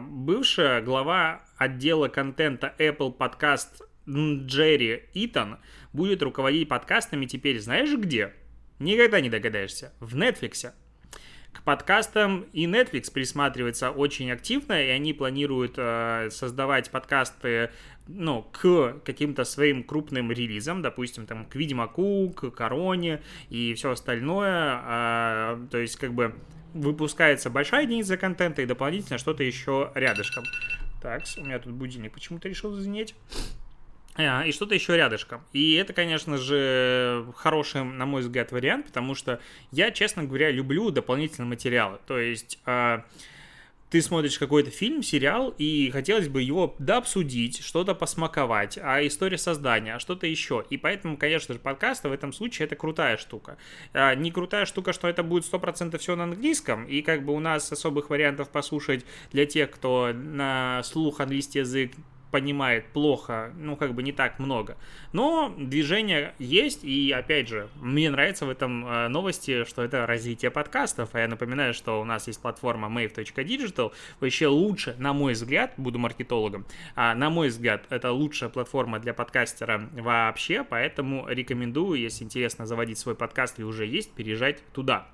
Бывшая 0.00 0.82
глава 0.82 1.40
отдела 1.56 2.08
контента 2.08 2.74
Apple 2.78 3.16
Podcast 3.16 3.82
Джерри 4.08 5.04
Итан 5.14 5.58
будет 5.92 6.22
руководить 6.22 6.68
подкастами 6.68 7.26
теперь 7.26 7.60
знаешь 7.60 7.94
где? 7.96 8.32
Никогда 8.78 9.20
не 9.20 9.30
догадаешься. 9.30 9.92
В 10.00 10.16
Netflix. 10.16 10.72
К 11.52 11.62
подкастам 11.62 12.46
и 12.52 12.66
Netflix 12.66 13.12
присматривается 13.12 13.90
очень 13.90 14.30
активно, 14.32 14.82
и 14.82 14.88
они 14.88 15.12
планируют 15.12 15.74
э, 15.76 16.28
создавать 16.30 16.90
подкасты 16.90 17.70
ну, 18.08 18.42
к 18.42 19.00
каким-то 19.04 19.44
своим 19.44 19.84
крупным 19.84 20.32
релизам, 20.32 20.82
допустим, 20.82 21.26
там, 21.26 21.46
к 21.46 21.54
Ведьмаку, 21.54 22.30
к 22.30 22.50
Короне 22.50 23.22
и 23.50 23.72
все 23.74 23.92
остальное, 23.92 24.80
а, 24.84 25.66
то 25.70 25.78
есть, 25.78 25.96
как 25.96 26.12
бы, 26.12 26.34
выпускается 26.74 27.50
большая 27.50 27.84
единица 27.84 28.16
контента 28.16 28.60
и 28.60 28.66
дополнительно 28.66 29.18
что-то 29.18 29.44
еще 29.44 29.92
рядышком. 29.94 30.44
Так, 31.00 31.22
у 31.38 31.44
меня 31.44 31.60
тут 31.60 31.72
будильник 31.72 32.12
почему-то 32.12 32.48
решил 32.48 32.72
зазвенеть. 32.72 33.14
А, 34.16 34.44
и 34.46 34.52
что-то 34.52 34.74
еще 34.74 34.96
рядышком. 34.96 35.42
И 35.52 35.74
это, 35.74 35.92
конечно 35.92 36.38
же, 36.38 37.26
хороший, 37.36 37.84
на 37.84 38.06
мой 38.06 38.22
взгляд, 38.22 38.52
вариант, 38.52 38.86
потому 38.86 39.14
что 39.14 39.40
я, 39.72 39.90
честно 39.90 40.24
говоря, 40.24 40.50
люблю 40.50 40.90
дополнительные 40.90 41.48
материалы. 41.48 41.98
То 42.06 42.18
есть 42.18 42.60
а, 42.64 43.04
ты 43.94 44.02
смотришь 44.02 44.38
какой-то 44.38 44.70
фильм, 44.70 45.02
сериал, 45.02 45.54
и 45.58 45.90
хотелось 45.90 46.28
бы 46.28 46.42
его 46.42 46.74
да 46.78 46.96
обсудить, 46.96 47.60
что-то 47.64 47.94
посмаковать, 47.94 48.78
а 48.82 49.04
история 49.06 49.38
создания, 49.38 49.94
а 49.94 49.98
что-то 49.98 50.26
еще. 50.26 50.64
И 50.70 50.76
поэтому, 50.76 51.16
конечно 51.16 51.54
же, 51.54 51.60
подкасты 51.60 52.08
в 52.08 52.12
этом 52.12 52.32
случае 52.32 52.66
это 52.66 52.76
крутая 52.76 53.16
штука. 53.16 53.56
А, 53.92 54.14
не 54.14 54.30
крутая 54.30 54.66
штука, 54.66 54.92
что 54.92 55.08
это 55.08 55.22
будет 55.22 55.44
100% 55.44 55.98
все 55.98 56.14
на 56.14 56.24
английском, 56.24 56.86
и 56.86 57.02
как 57.02 57.24
бы 57.24 57.32
у 57.32 57.40
нас 57.40 57.70
особых 57.70 58.10
вариантов 58.10 58.48
послушать 58.50 59.04
для 59.32 59.44
тех, 59.44 59.72
кто 59.72 60.12
на 60.12 60.82
слух 60.84 61.20
английский 61.20 61.60
язык 61.60 61.92
понимает 62.34 62.86
плохо, 62.86 63.52
ну, 63.56 63.76
как 63.76 63.94
бы 63.94 64.02
не 64.02 64.10
так 64.10 64.40
много. 64.40 64.76
Но 65.12 65.54
движение 65.56 66.34
есть, 66.40 66.82
и, 66.82 67.12
опять 67.12 67.46
же, 67.46 67.68
мне 67.80 68.10
нравится 68.10 68.44
в 68.44 68.50
этом 68.50 68.84
э, 68.84 69.06
новости, 69.06 69.62
что 69.62 69.84
это 69.84 70.04
развитие 70.04 70.50
подкастов. 70.50 71.10
А 71.12 71.20
я 71.20 71.28
напоминаю, 71.28 71.74
что 71.74 72.00
у 72.00 72.04
нас 72.04 72.26
есть 72.26 72.42
платформа 72.42 72.88
mave.digital, 72.88 73.92
вообще 74.18 74.48
лучше, 74.48 74.96
на 74.98 75.12
мой 75.12 75.34
взгляд, 75.34 75.74
буду 75.76 76.00
маркетологом, 76.00 76.66
а, 76.96 77.14
на 77.14 77.30
мой 77.30 77.50
взгляд, 77.50 77.84
это 77.88 78.10
лучшая 78.10 78.50
платформа 78.50 78.98
для 78.98 79.14
подкастера 79.14 79.88
вообще, 79.92 80.64
поэтому 80.64 81.28
рекомендую, 81.28 82.00
если 82.00 82.24
интересно 82.24 82.66
заводить 82.66 82.98
свой 82.98 83.14
подкаст 83.14 83.60
или 83.60 83.64
уже 83.64 83.86
есть, 83.86 84.10
переезжать 84.10 84.60
туда. 84.72 85.06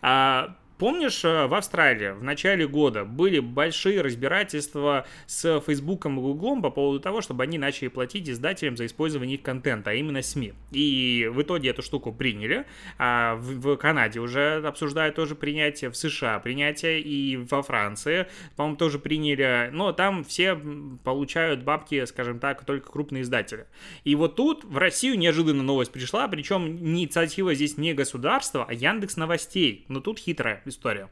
А, 0.00 0.56
Помнишь, 0.78 1.24
э, 1.24 1.46
в 1.46 1.54
Австралии 1.54 2.10
в 2.10 2.24
начале 2.24 2.66
года 2.66 3.04
были 3.04 3.38
большие 3.38 4.00
разбирательства 4.00 5.06
с 5.26 5.60
Фейсбуком 5.60 6.18
и 6.18 6.22
Гуглом 6.22 6.62
по 6.62 6.70
поводу 6.70 6.98
того, 6.98 7.20
чтобы 7.20 7.44
они 7.44 7.58
начали 7.58 7.86
платить 7.86 8.28
издателям 8.28 8.76
за 8.76 8.86
использование 8.86 9.36
их 9.36 9.42
контента, 9.42 9.90
а 9.90 9.94
именно 9.94 10.20
СМИ. 10.20 10.52
И 10.72 11.30
в 11.32 11.42
итоге 11.42 11.70
эту 11.70 11.82
штуку 11.82 12.12
приняли. 12.12 12.66
А 12.98 13.36
в, 13.36 13.76
Канаде 13.76 14.18
уже 14.18 14.66
обсуждают 14.66 15.14
тоже 15.14 15.36
принятие, 15.36 15.90
в 15.90 15.96
США 15.96 16.40
принятие, 16.40 17.00
и 17.00 17.36
во 17.36 17.62
Франции, 17.62 18.26
по-моему, 18.56 18.76
тоже 18.76 18.98
приняли. 18.98 19.70
Но 19.72 19.92
там 19.92 20.24
все 20.24 20.58
получают 21.04 21.62
бабки, 21.62 22.04
скажем 22.06 22.40
так, 22.40 22.64
только 22.64 22.90
крупные 22.90 23.22
издатели. 23.22 23.66
И 24.02 24.16
вот 24.16 24.34
тут 24.34 24.64
в 24.64 24.76
Россию 24.78 25.18
неожиданно 25.18 25.62
новость 25.62 25.92
пришла, 25.92 26.26
причем 26.26 26.66
инициатива 26.66 27.54
здесь 27.54 27.78
не 27.78 27.94
государства, 27.94 28.66
а 28.68 28.72
Яндекс 28.72 29.16
Новостей. 29.16 29.84
Но 29.88 30.00
тут 30.00 30.18
хитрая 30.18 30.63
история. 30.66 31.08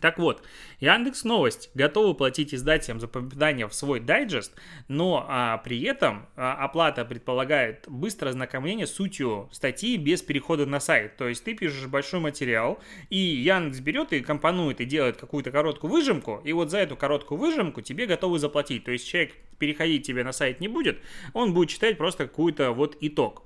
Так 0.00 0.18
вот, 0.18 0.42
Яндекс 0.80 1.24
Новость 1.24 1.70
готовы 1.74 2.14
платить 2.14 2.52
издателям 2.52 3.00
за 3.00 3.08
попадание 3.08 3.66
в 3.66 3.74
свой 3.74 4.00
дайджест, 4.00 4.52
но 4.86 5.24
а, 5.26 5.58
при 5.58 5.80
этом 5.82 6.26
а, 6.36 6.52
оплата 6.62 7.06
предполагает 7.06 7.84
быстрое 7.88 8.32
ознакомление 8.32 8.86
с 8.86 8.92
сутью 8.92 9.48
статьи 9.50 9.96
без 9.96 10.20
перехода 10.20 10.66
на 10.66 10.78
сайт. 10.80 11.16
То 11.16 11.28
есть 11.28 11.42
ты 11.44 11.54
пишешь 11.54 11.86
большой 11.86 12.20
материал, 12.20 12.80
и 13.08 13.16
Яндекс 13.16 13.80
берет 13.80 14.12
и 14.12 14.20
компонует 14.20 14.80
и 14.82 14.84
делает 14.84 15.16
какую-то 15.16 15.50
короткую 15.50 15.90
выжимку, 15.90 16.42
и 16.44 16.52
вот 16.52 16.70
за 16.70 16.78
эту 16.78 16.96
короткую 16.96 17.38
выжимку 17.38 17.80
тебе 17.80 18.06
готовы 18.06 18.38
заплатить. 18.38 18.84
То 18.84 18.92
есть 18.92 19.08
человек 19.08 19.34
переходить 19.58 20.06
тебе 20.06 20.24
на 20.24 20.32
сайт 20.32 20.60
не 20.60 20.68
будет, 20.68 20.98
он 21.32 21.54
будет 21.54 21.70
читать 21.70 21.96
просто 21.96 22.26
какой-то 22.26 22.72
вот 22.72 22.98
итог. 23.00 23.44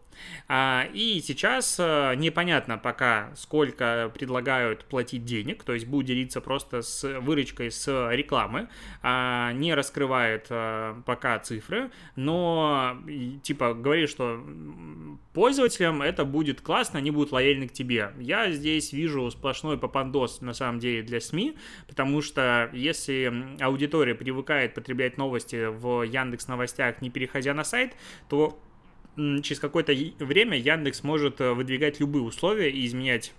А, 0.48 0.86
и 0.92 1.20
сейчас 1.20 1.76
а, 1.78 2.14
непонятно 2.14 2.78
пока, 2.78 3.30
сколько 3.36 4.10
предлагают 4.14 4.84
платить 4.84 5.24
денег, 5.24 5.64
то 5.64 5.74
есть 5.74 5.86
будет 5.86 6.06
делиться 6.06 6.40
просто 6.40 6.82
с 6.82 7.20
выручкой 7.20 7.70
с 7.70 8.10
рекламы, 8.10 8.68
а, 9.02 9.52
не 9.52 9.74
раскрывает 9.74 10.46
а, 10.50 11.00
пока 11.04 11.38
цифры, 11.38 11.90
но 12.16 12.98
типа 13.42 13.74
говорит, 13.74 14.10
что 14.10 14.42
пользователям 15.32 16.02
это 16.02 16.24
будет 16.24 16.60
классно, 16.60 16.98
они 16.98 17.10
будут 17.10 17.32
лояльны 17.32 17.68
к 17.68 17.72
тебе. 17.72 18.12
Я 18.18 18.50
здесь 18.50 18.92
вижу 18.92 19.30
сплошной 19.30 19.78
попандос 19.78 20.40
на 20.40 20.54
самом 20.54 20.78
деле 20.78 21.02
для 21.02 21.20
СМИ, 21.20 21.56
потому 21.86 22.22
что 22.22 22.70
если 22.72 23.56
аудитория 23.60 24.14
привыкает 24.14 24.74
потреблять 24.74 25.16
новости 25.16 25.66
в 25.66 26.02
Яндекс 26.02 26.48
Новостях, 26.48 27.00
не 27.02 27.10
переходя 27.10 27.54
на 27.54 27.64
сайт, 27.64 27.94
то 28.28 28.58
через 29.42 29.58
какое-то 29.58 29.92
время 30.18 30.58
Яндекс 30.58 31.02
может 31.02 31.40
э, 31.40 31.52
выдвигать 31.52 31.98
любые 32.00 32.22
условия 32.22 32.70
и 32.70 32.86
изменять 32.86 33.32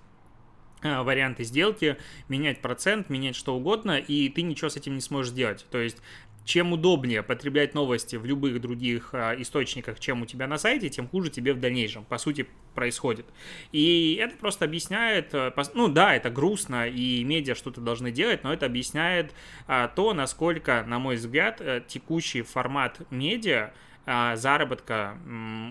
э, 0.82 1.02
варианты 1.02 1.44
сделки, 1.44 1.98
менять 2.28 2.60
процент, 2.60 3.10
менять 3.10 3.36
что 3.36 3.56
угодно, 3.56 3.98
и 3.98 4.30
ты 4.30 4.42
ничего 4.42 4.70
с 4.70 4.76
этим 4.76 4.96
не 4.96 5.02
сможешь 5.02 5.32
сделать. 5.32 5.66
То 5.72 5.78
есть 5.80 5.98
чем 6.44 6.74
удобнее 6.74 7.22
потреблять 7.22 7.76
новости 7.76 8.16
в 8.16 8.26
любых 8.26 8.60
других 8.60 9.12
а, 9.14 9.40
источниках, 9.40 10.00
чем 10.00 10.24
у 10.24 10.26
тебя 10.26 10.48
на 10.48 10.58
сайте, 10.58 10.90
тем 10.90 11.08
хуже 11.08 11.30
тебе 11.30 11.54
в 11.54 11.60
дальнейшем, 11.60 12.06
по 12.06 12.18
сути, 12.18 12.48
происходит. 12.74 13.28
И 13.72 14.18
это 14.20 14.36
просто 14.36 14.66
объясняет, 14.66 15.32
ну 15.76 15.90
да, 15.90 16.16
это 16.16 16.32
грустно, 16.32 16.88
и 16.88 17.24
медиа 17.24 17.54
что-то 17.54 17.82
должны 17.82 18.12
делать, 18.12 18.44
но 18.44 18.52
это 18.52 18.66
объясняет 18.66 19.32
то, 19.68 20.14
насколько, 20.16 20.84
на 20.88 20.98
мой 20.98 21.18
взгляд, 21.18 21.62
текущий 21.88 22.42
формат 22.42 23.00
медиа, 23.12 23.74
заработка 24.06 25.18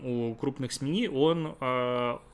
у 0.04 0.34
крупных 0.34 0.72
СМИ, 0.72 1.08
он 1.08 1.56
а, 1.60 2.20
ну, 2.20 2.27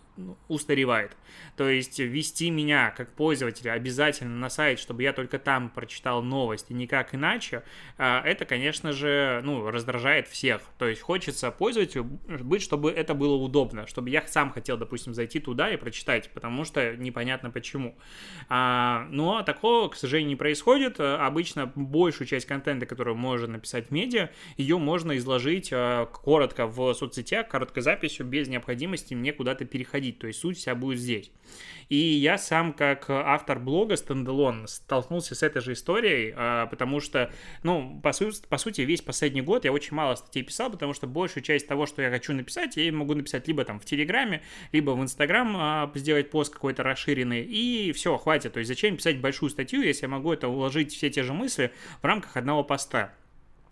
устаревает. 0.48 1.16
То 1.56 1.68
есть 1.68 1.98
ввести 1.98 2.50
меня 2.50 2.92
как 2.96 3.12
пользователя 3.12 3.72
обязательно 3.72 4.36
на 4.36 4.48
сайт, 4.48 4.78
чтобы 4.78 5.02
я 5.02 5.12
только 5.12 5.38
там 5.38 5.70
прочитал 5.70 6.22
новости, 6.22 6.72
никак 6.72 7.14
иначе, 7.14 7.62
а, 7.98 8.22
это, 8.24 8.44
конечно 8.44 8.92
же, 8.92 9.40
ну, 9.44 9.70
раздражает 9.70 10.28
всех. 10.28 10.62
То 10.78 10.86
есть 10.86 11.00
хочется 11.00 11.50
пользователю 11.50 12.04
быть, 12.04 12.62
чтобы 12.62 12.90
это 12.90 13.14
было 13.14 13.34
удобно, 13.34 13.86
чтобы 13.86 14.10
я 14.10 14.24
сам 14.26 14.50
хотел, 14.50 14.76
допустим, 14.76 15.14
зайти 15.14 15.40
туда 15.40 15.72
и 15.72 15.76
прочитать, 15.76 16.30
потому 16.32 16.64
что 16.64 16.96
непонятно 16.96 17.50
почему. 17.50 17.96
А, 18.48 19.06
но 19.10 19.42
такого, 19.42 19.88
к 19.88 19.96
сожалению, 19.96 20.30
не 20.30 20.36
происходит. 20.36 21.00
Обычно 21.00 21.70
большую 21.74 22.28
часть 22.28 22.46
контента, 22.46 22.86
которую 22.86 23.16
можно 23.16 23.46
написать 23.46 23.88
в 23.88 23.90
медиа, 23.90 24.30
ее 24.56 24.78
можно 24.78 25.16
изложить 25.16 25.70
а, 25.72 26.06
коротко 26.06 26.66
в 26.66 26.94
соцсетях, 26.94 27.48
короткой 27.48 27.82
записью, 27.82 28.26
без 28.26 28.48
необходимости 28.48 29.14
мне 29.14 29.32
куда-то 29.32 29.64
переходить. 29.64 30.03
То 30.12 30.26
есть 30.26 30.40
суть 30.40 30.58
вся 30.58 30.74
будет 30.74 30.98
здесь. 30.98 31.30
И 31.88 31.96
я 31.96 32.38
сам, 32.38 32.72
как 32.72 33.10
автор 33.10 33.58
блога 33.58 33.94
Standalone, 33.94 34.66
столкнулся 34.66 35.34
с 35.34 35.42
этой 35.42 35.60
же 35.60 35.74
историей, 35.74 36.32
а, 36.36 36.66
потому 36.66 37.00
что, 37.00 37.30
ну, 37.62 38.00
по, 38.02 38.12
су- 38.12 38.32
по 38.48 38.58
сути, 38.58 38.80
весь 38.82 39.02
последний 39.02 39.42
год 39.42 39.64
я 39.64 39.72
очень 39.72 39.94
мало 39.94 40.14
статей 40.14 40.42
писал, 40.42 40.70
потому 40.70 40.94
что 40.94 41.06
большую 41.06 41.42
часть 41.42 41.66
того, 41.68 41.86
что 41.86 42.02
я 42.02 42.10
хочу 42.10 42.32
написать, 42.32 42.76
я 42.76 42.90
могу 42.92 43.14
написать 43.14 43.46
либо 43.48 43.64
там 43.64 43.78
в 43.80 43.84
Телеграме, 43.84 44.42
либо 44.72 44.92
в 44.92 45.02
Инстаграм 45.02 45.54
а, 45.56 45.92
сделать 45.94 46.30
пост 46.30 46.54
какой-то 46.54 46.82
расширенный, 46.82 47.42
и 47.42 47.92
все, 47.92 48.16
хватит. 48.16 48.54
То 48.54 48.60
есть 48.60 48.68
зачем 48.68 48.96
писать 48.96 49.20
большую 49.20 49.50
статью, 49.50 49.82
если 49.82 50.04
я 50.04 50.08
могу 50.08 50.32
это 50.32 50.48
уложить 50.48 50.92
все 50.92 51.10
те 51.10 51.22
же 51.22 51.32
мысли 51.32 51.72
в 52.00 52.04
рамках 52.06 52.36
одного 52.36 52.64
поста. 52.64 53.12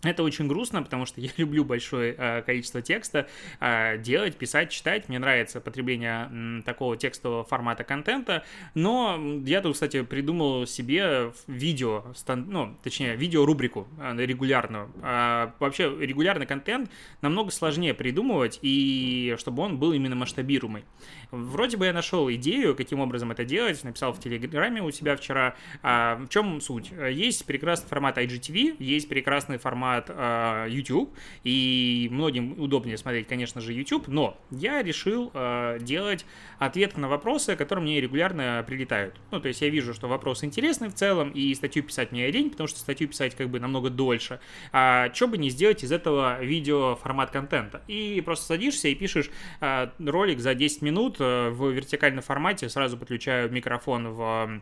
Это 0.05 0.25
очень 0.25 0.49
грустно, 0.49 0.83
потому 0.83 1.07
что 1.07 1.21
я 1.21 1.31
люблю 1.37 1.65
большое 1.65 2.15
э, 2.19 2.43
количество 2.43 2.83
текста 2.83 3.29
э, 3.61 3.99
делать, 3.99 4.37
писать, 4.37 4.71
читать. 4.71 5.09
Мне 5.09 5.19
нравится 5.21 5.61
потребление 5.61 6.63
такого 6.65 6.97
текстового 6.97 7.45
формата 7.45 7.85
контента. 7.85 8.43
Но 8.75 9.41
я 9.45 9.61
тут, 9.61 9.75
кстати, 9.75 10.03
придумал 10.03 10.67
себе 10.67 11.33
видео, 11.47 12.05
ну, 12.27 12.77
точнее, 12.83 13.15
видеорубрику 13.15 13.87
э, 14.01 14.17
регулярную. 14.27 14.91
Э, 15.03 15.53
вообще, 15.61 15.95
регулярный 16.01 16.47
контент 16.47 16.91
намного 17.21 17.53
сложнее 17.53 17.95
придумывать, 17.95 18.59
и 18.63 19.37
чтобы 19.39 19.63
он 19.63 19.79
был 19.79 19.93
именно 19.93 20.17
масштабируемый. 20.17 20.85
Вроде 21.31 21.77
бы 21.77 21.87
я 21.87 21.93
нашел 21.93 22.31
идею, 22.33 22.75
каким 22.75 22.99
образом 22.99 23.31
это 23.31 23.45
делать, 23.45 23.83
написал 23.85 24.13
в 24.13 24.21
Телеграме 24.21 24.83
у 24.83 24.91
себя 24.91 25.17
вчера. 25.17 25.55
В 25.83 26.27
чем 26.29 26.61
суть? 26.61 26.91
Есть 26.91 27.47
прекрасный 27.47 27.89
формат 27.89 28.19
IGTV, 28.19 28.77
есть 28.79 29.09
прекрасный 29.09 29.59
формат 29.59 29.92
формат 29.93 30.07
э, 30.09 30.67
YouTube, 30.71 31.15
и 31.45 32.09
многим 32.11 32.61
удобнее 32.61 32.97
смотреть, 32.97 33.27
конечно 33.27 33.61
же, 33.61 33.73
YouTube, 33.73 34.09
но 34.09 34.39
я 34.51 34.83
решил 34.83 35.31
э, 35.35 35.79
делать 35.81 36.25
ответ 36.59 36.97
на 36.97 37.09
вопросы, 37.09 37.57
которые 37.57 37.83
мне 37.83 38.01
регулярно 38.01 38.65
прилетают. 38.67 39.15
Ну, 39.31 39.41
то 39.41 39.49
есть 39.49 39.61
я 39.61 39.69
вижу, 39.69 39.95
что 39.95 40.09
вопрос 40.09 40.45
интересный 40.45 40.89
в 40.89 40.95
целом, 40.95 41.31
и 41.31 41.55
статью 41.55 41.83
писать 41.83 42.13
мне 42.13 42.31
лень, 42.31 42.51
потому 42.51 42.69
что 42.69 42.79
статью 42.79 43.09
писать 43.09 43.35
как 43.35 43.49
бы 43.49 43.61
намного 43.61 43.91
дольше. 43.91 44.41
А 44.73 45.13
что 45.13 45.29
бы 45.29 45.39
не 45.39 45.51
сделать 45.51 45.85
из 45.85 45.93
этого 45.93 46.43
видео 46.43 46.97
формат 46.97 47.31
контента? 47.31 47.83
И 47.89 48.21
просто 48.25 48.47
садишься 48.47 48.89
и 48.89 48.95
пишешь 48.95 49.31
э, 49.61 49.89
ролик 49.99 50.41
за 50.41 50.55
10 50.55 50.83
минут 50.83 51.17
э, 51.19 51.51
в 51.51 51.71
вертикальном 51.71 52.23
формате, 52.23 52.69
сразу 52.69 52.97
подключаю 52.97 53.51
микрофон 53.51 54.09
в 54.09 54.61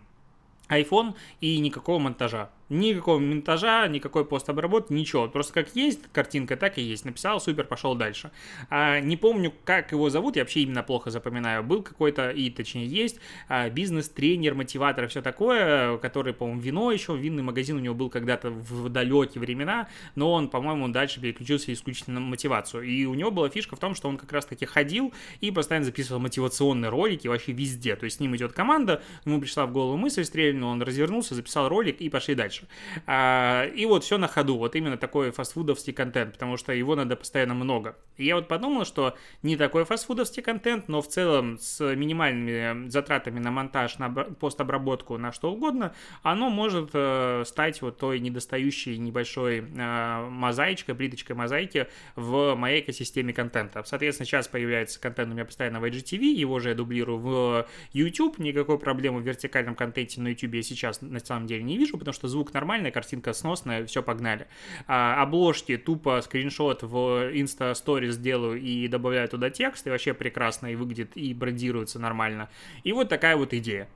iPhone 0.68 1.14
и 1.40 1.58
никакого 1.58 1.98
монтажа. 1.98 2.50
Никакого 2.70 3.18
монтажа, 3.18 3.88
никакой 3.88 4.24
постобработки, 4.24 4.92
ничего. 4.92 5.26
Просто 5.26 5.52
как 5.52 5.74
есть 5.74 6.02
картинка, 6.12 6.56
так 6.56 6.78
и 6.78 6.82
есть. 6.82 7.04
Написал, 7.04 7.40
супер, 7.40 7.64
пошел 7.64 7.96
дальше. 7.96 8.30
А, 8.68 9.00
не 9.00 9.16
помню, 9.16 9.52
как 9.64 9.90
его 9.90 10.08
зовут, 10.08 10.36
я 10.36 10.42
вообще 10.42 10.60
именно 10.60 10.84
плохо 10.84 11.10
запоминаю. 11.10 11.64
Был 11.64 11.82
какой-то, 11.82 12.30
и 12.30 12.48
точнее 12.48 12.86
есть, 12.86 13.18
а, 13.48 13.68
бизнес-тренер, 13.68 14.54
мотиватор, 14.54 15.08
все 15.08 15.20
такое, 15.20 15.98
который, 15.98 16.32
по-моему, 16.32 16.60
вино 16.60 16.92
еще, 16.92 17.16
винный 17.16 17.42
магазин 17.42 17.76
у 17.76 17.80
него 17.80 17.96
был 17.96 18.08
когда-то 18.08 18.50
в 18.50 18.88
далекие 18.88 19.40
времена, 19.40 19.88
но 20.14 20.30
он, 20.32 20.48
по-моему, 20.48 20.86
дальше 20.90 21.20
переключился 21.20 21.72
исключительно 21.72 22.20
на 22.20 22.26
мотивацию. 22.26 22.84
И 22.84 23.04
у 23.04 23.14
него 23.14 23.32
была 23.32 23.48
фишка 23.48 23.74
в 23.74 23.80
том, 23.80 23.96
что 23.96 24.08
он 24.08 24.16
как 24.16 24.30
раз-таки 24.30 24.64
ходил 24.64 25.12
и 25.40 25.50
постоянно 25.50 25.86
записывал 25.86 26.20
мотивационные 26.20 26.88
ролики 26.90 27.26
вообще 27.26 27.50
везде. 27.50 27.96
То 27.96 28.04
есть 28.04 28.18
с 28.18 28.20
ним 28.20 28.36
идет 28.36 28.52
команда, 28.52 29.02
ему 29.24 29.40
пришла 29.40 29.66
в 29.66 29.72
голову 29.72 29.96
мысль 29.96 30.24
стрельнула, 30.24 30.70
он 30.70 30.82
развернулся, 30.82 31.34
записал 31.34 31.68
ролик 31.68 32.00
и 32.00 32.08
пошли 32.08 32.36
дальше 32.36 32.59
дальше. 32.60 32.66
А, 33.06 33.66
и 33.66 33.86
вот 33.86 34.04
все 34.04 34.18
на 34.18 34.28
ходу, 34.28 34.58
вот 34.58 34.76
именно 34.76 34.96
такой 34.96 35.30
фастфудовский 35.30 35.92
контент, 35.92 36.34
потому 36.34 36.56
что 36.56 36.72
его 36.72 36.96
надо 36.96 37.16
постоянно 37.16 37.54
много. 37.54 37.96
И 38.16 38.24
я 38.24 38.36
вот 38.36 38.48
подумал, 38.48 38.84
что 38.84 39.16
не 39.42 39.56
такой 39.56 39.84
фастфудовский 39.84 40.42
контент, 40.42 40.88
но 40.88 41.00
в 41.02 41.08
целом 41.08 41.58
с 41.58 41.94
минимальными 41.94 42.88
затратами 42.88 43.38
на 43.38 43.50
монтаж, 43.50 43.98
на 43.98 44.10
постобработку, 44.10 45.16
на 45.16 45.32
что 45.32 45.52
угодно, 45.52 45.94
оно 46.22 46.50
может 46.50 46.90
э, 46.92 47.44
стать 47.46 47.80
вот 47.82 47.98
той 47.98 48.20
недостающей 48.20 48.96
небольшой 48.98 49.58
э, 49.60 50.28
мозаичкой, 50.28 50.94
плиточкой 50.94 51.36
мозаики 51.36 51.88
в 52.16 52.54
моей 52.54 52.80
экосистеме 52.80 53.32
контента. 53.32 53.82
Соответственно, 53.84 54.26
сейчас 54.26 54.48
появляется 54.48 55.00
контент 55.00 55.30
у 55.30 55.32
меня 55.32 55.44
постоянно 55.44 55.80
в 55.80 55.84
IGTV, 55.84 56.32
его 56.32 56.58
же 56.58 56.70
я 56.70 56.74
дублирую 56.74 57.18
в 57.18 57.66
YouTube, 57.92 58.38
никакой 58.38 58.78
проблемы 58.78 59.20
в 59.20 59.26
вертикальном 59.26 59.74
контенте 59.74 60.20
на 60.20 60.28
YouTube 60.28 60.54
я 60.54 60.62
сейчас 60.62 61.00
на 61.00 61.20
самом 61.20 61.46
деле 61.46 61.62
не 61.62 61.78
вижу, 61.78 61.96
потому 61.98 62.14
что 62.14 62.28
звук 62.28 62.49
звук 62.50 62.54
нормальный, 62.54 62.90
картинка 62.90 63.32
сносная, 63.32 63.86
все, 63.86 64.02
погнали. 64.02 64.46
А, 64.86 65.22
обложки 65.22 65.76
тупо 65.76 66.20
скриншот 66.22 66.82
в 66.82 67.32
Insta 67.32 67.72
Stories 67.72 68.18
делаю 68.18 68.60
и 68.60 68.88
добавляю 68.88 69.28
туда 69.28 69.50
текст, 69.50 69.86
и 69.86 69.90
вообще 69.90 70.14
прекрасно 70.14 70.68
и 70.68 70.76
выглядит, 70.76 71.16
и 71.16 71.34
брендируется 71.34 71.98
нормально. 71.98 72.48
И 72.84 72.92
вот 72.92 73.08
такая 73.08 73.36
вот 73.36 73.54
идея. 73.54 73.88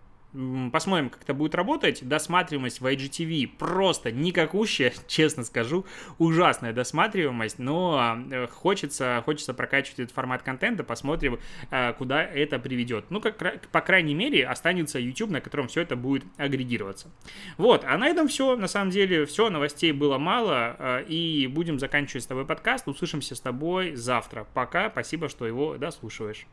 Посмотрим, 0.73 1.11
как 1.11 1.23
это 1.23 1.33
будет 1.33 1.55
работать. 1.55 2.07
Досматриваемость 2.07 2.81
в 2.81 2.87
IGTV 2.87 3.57
просто 3.57 4.11
никакущая, 4.11 4.93
честно 5.07 5.45
скажу. 5.45 5.87
Ужасная 6.19 6.73
досматриваемость, 6.73 7.61
но 7.61 8.19
э, 8.31 8.49
хочется, 8.49 9.23
хочется 9.25 9.55
прокачивать 9.55 10.01
этот 10.01 10.15
формат 10.15 10.43
контента. 10.43 10.83
Посмотрим, 10.83 11.39
э, 11.71 11.93
куда 11.93 12.25
это 12.25 12.59
приведет. 12.59 13.07
Ну, 13.11 13.21
как, 13.21 13.69
по 13.71 13.81
крайней 13.81 14.15
мере, 14.15 14.45
останется 14.45 14.99
YouTube, 14.99 15.31
на 15.31 15.41
котором 15.41 15.69
все 15.69 15.83
это 15.83 15.95
будет 15.95 16.25
агрегироваться. 16.37 17.13
Вот, 17.57 17.85
а 17.85 17.97
на 17.97 18.09
этом 18.09 18.27
все. 18.27 18.57
На 18.57 18.67
самом 18.67 18.91
деле, 18.91 19.27
все, 19.27 19.51
новостей 19.51 19.93
было 19.93 20.19
мало. 20.19 20.75
Э, 20.79 21.05
и 21.07 21.47
будем 21.47 21.79
заканчивать 21.79 22.25
с 22.25 22.27
тобой 22.27 22.45
подкаст. 22.45 22.89
Услышимся 22.89 23.37
с 23.37 23.41
тобой 23.41 23.95
завтра. 23.95 24.49
Пока, 24.53 24.91
спасибо, 24.91 25.29
что 25.29 25.47
его 25.47 25.77
дослушиваешь. 25.77 26.47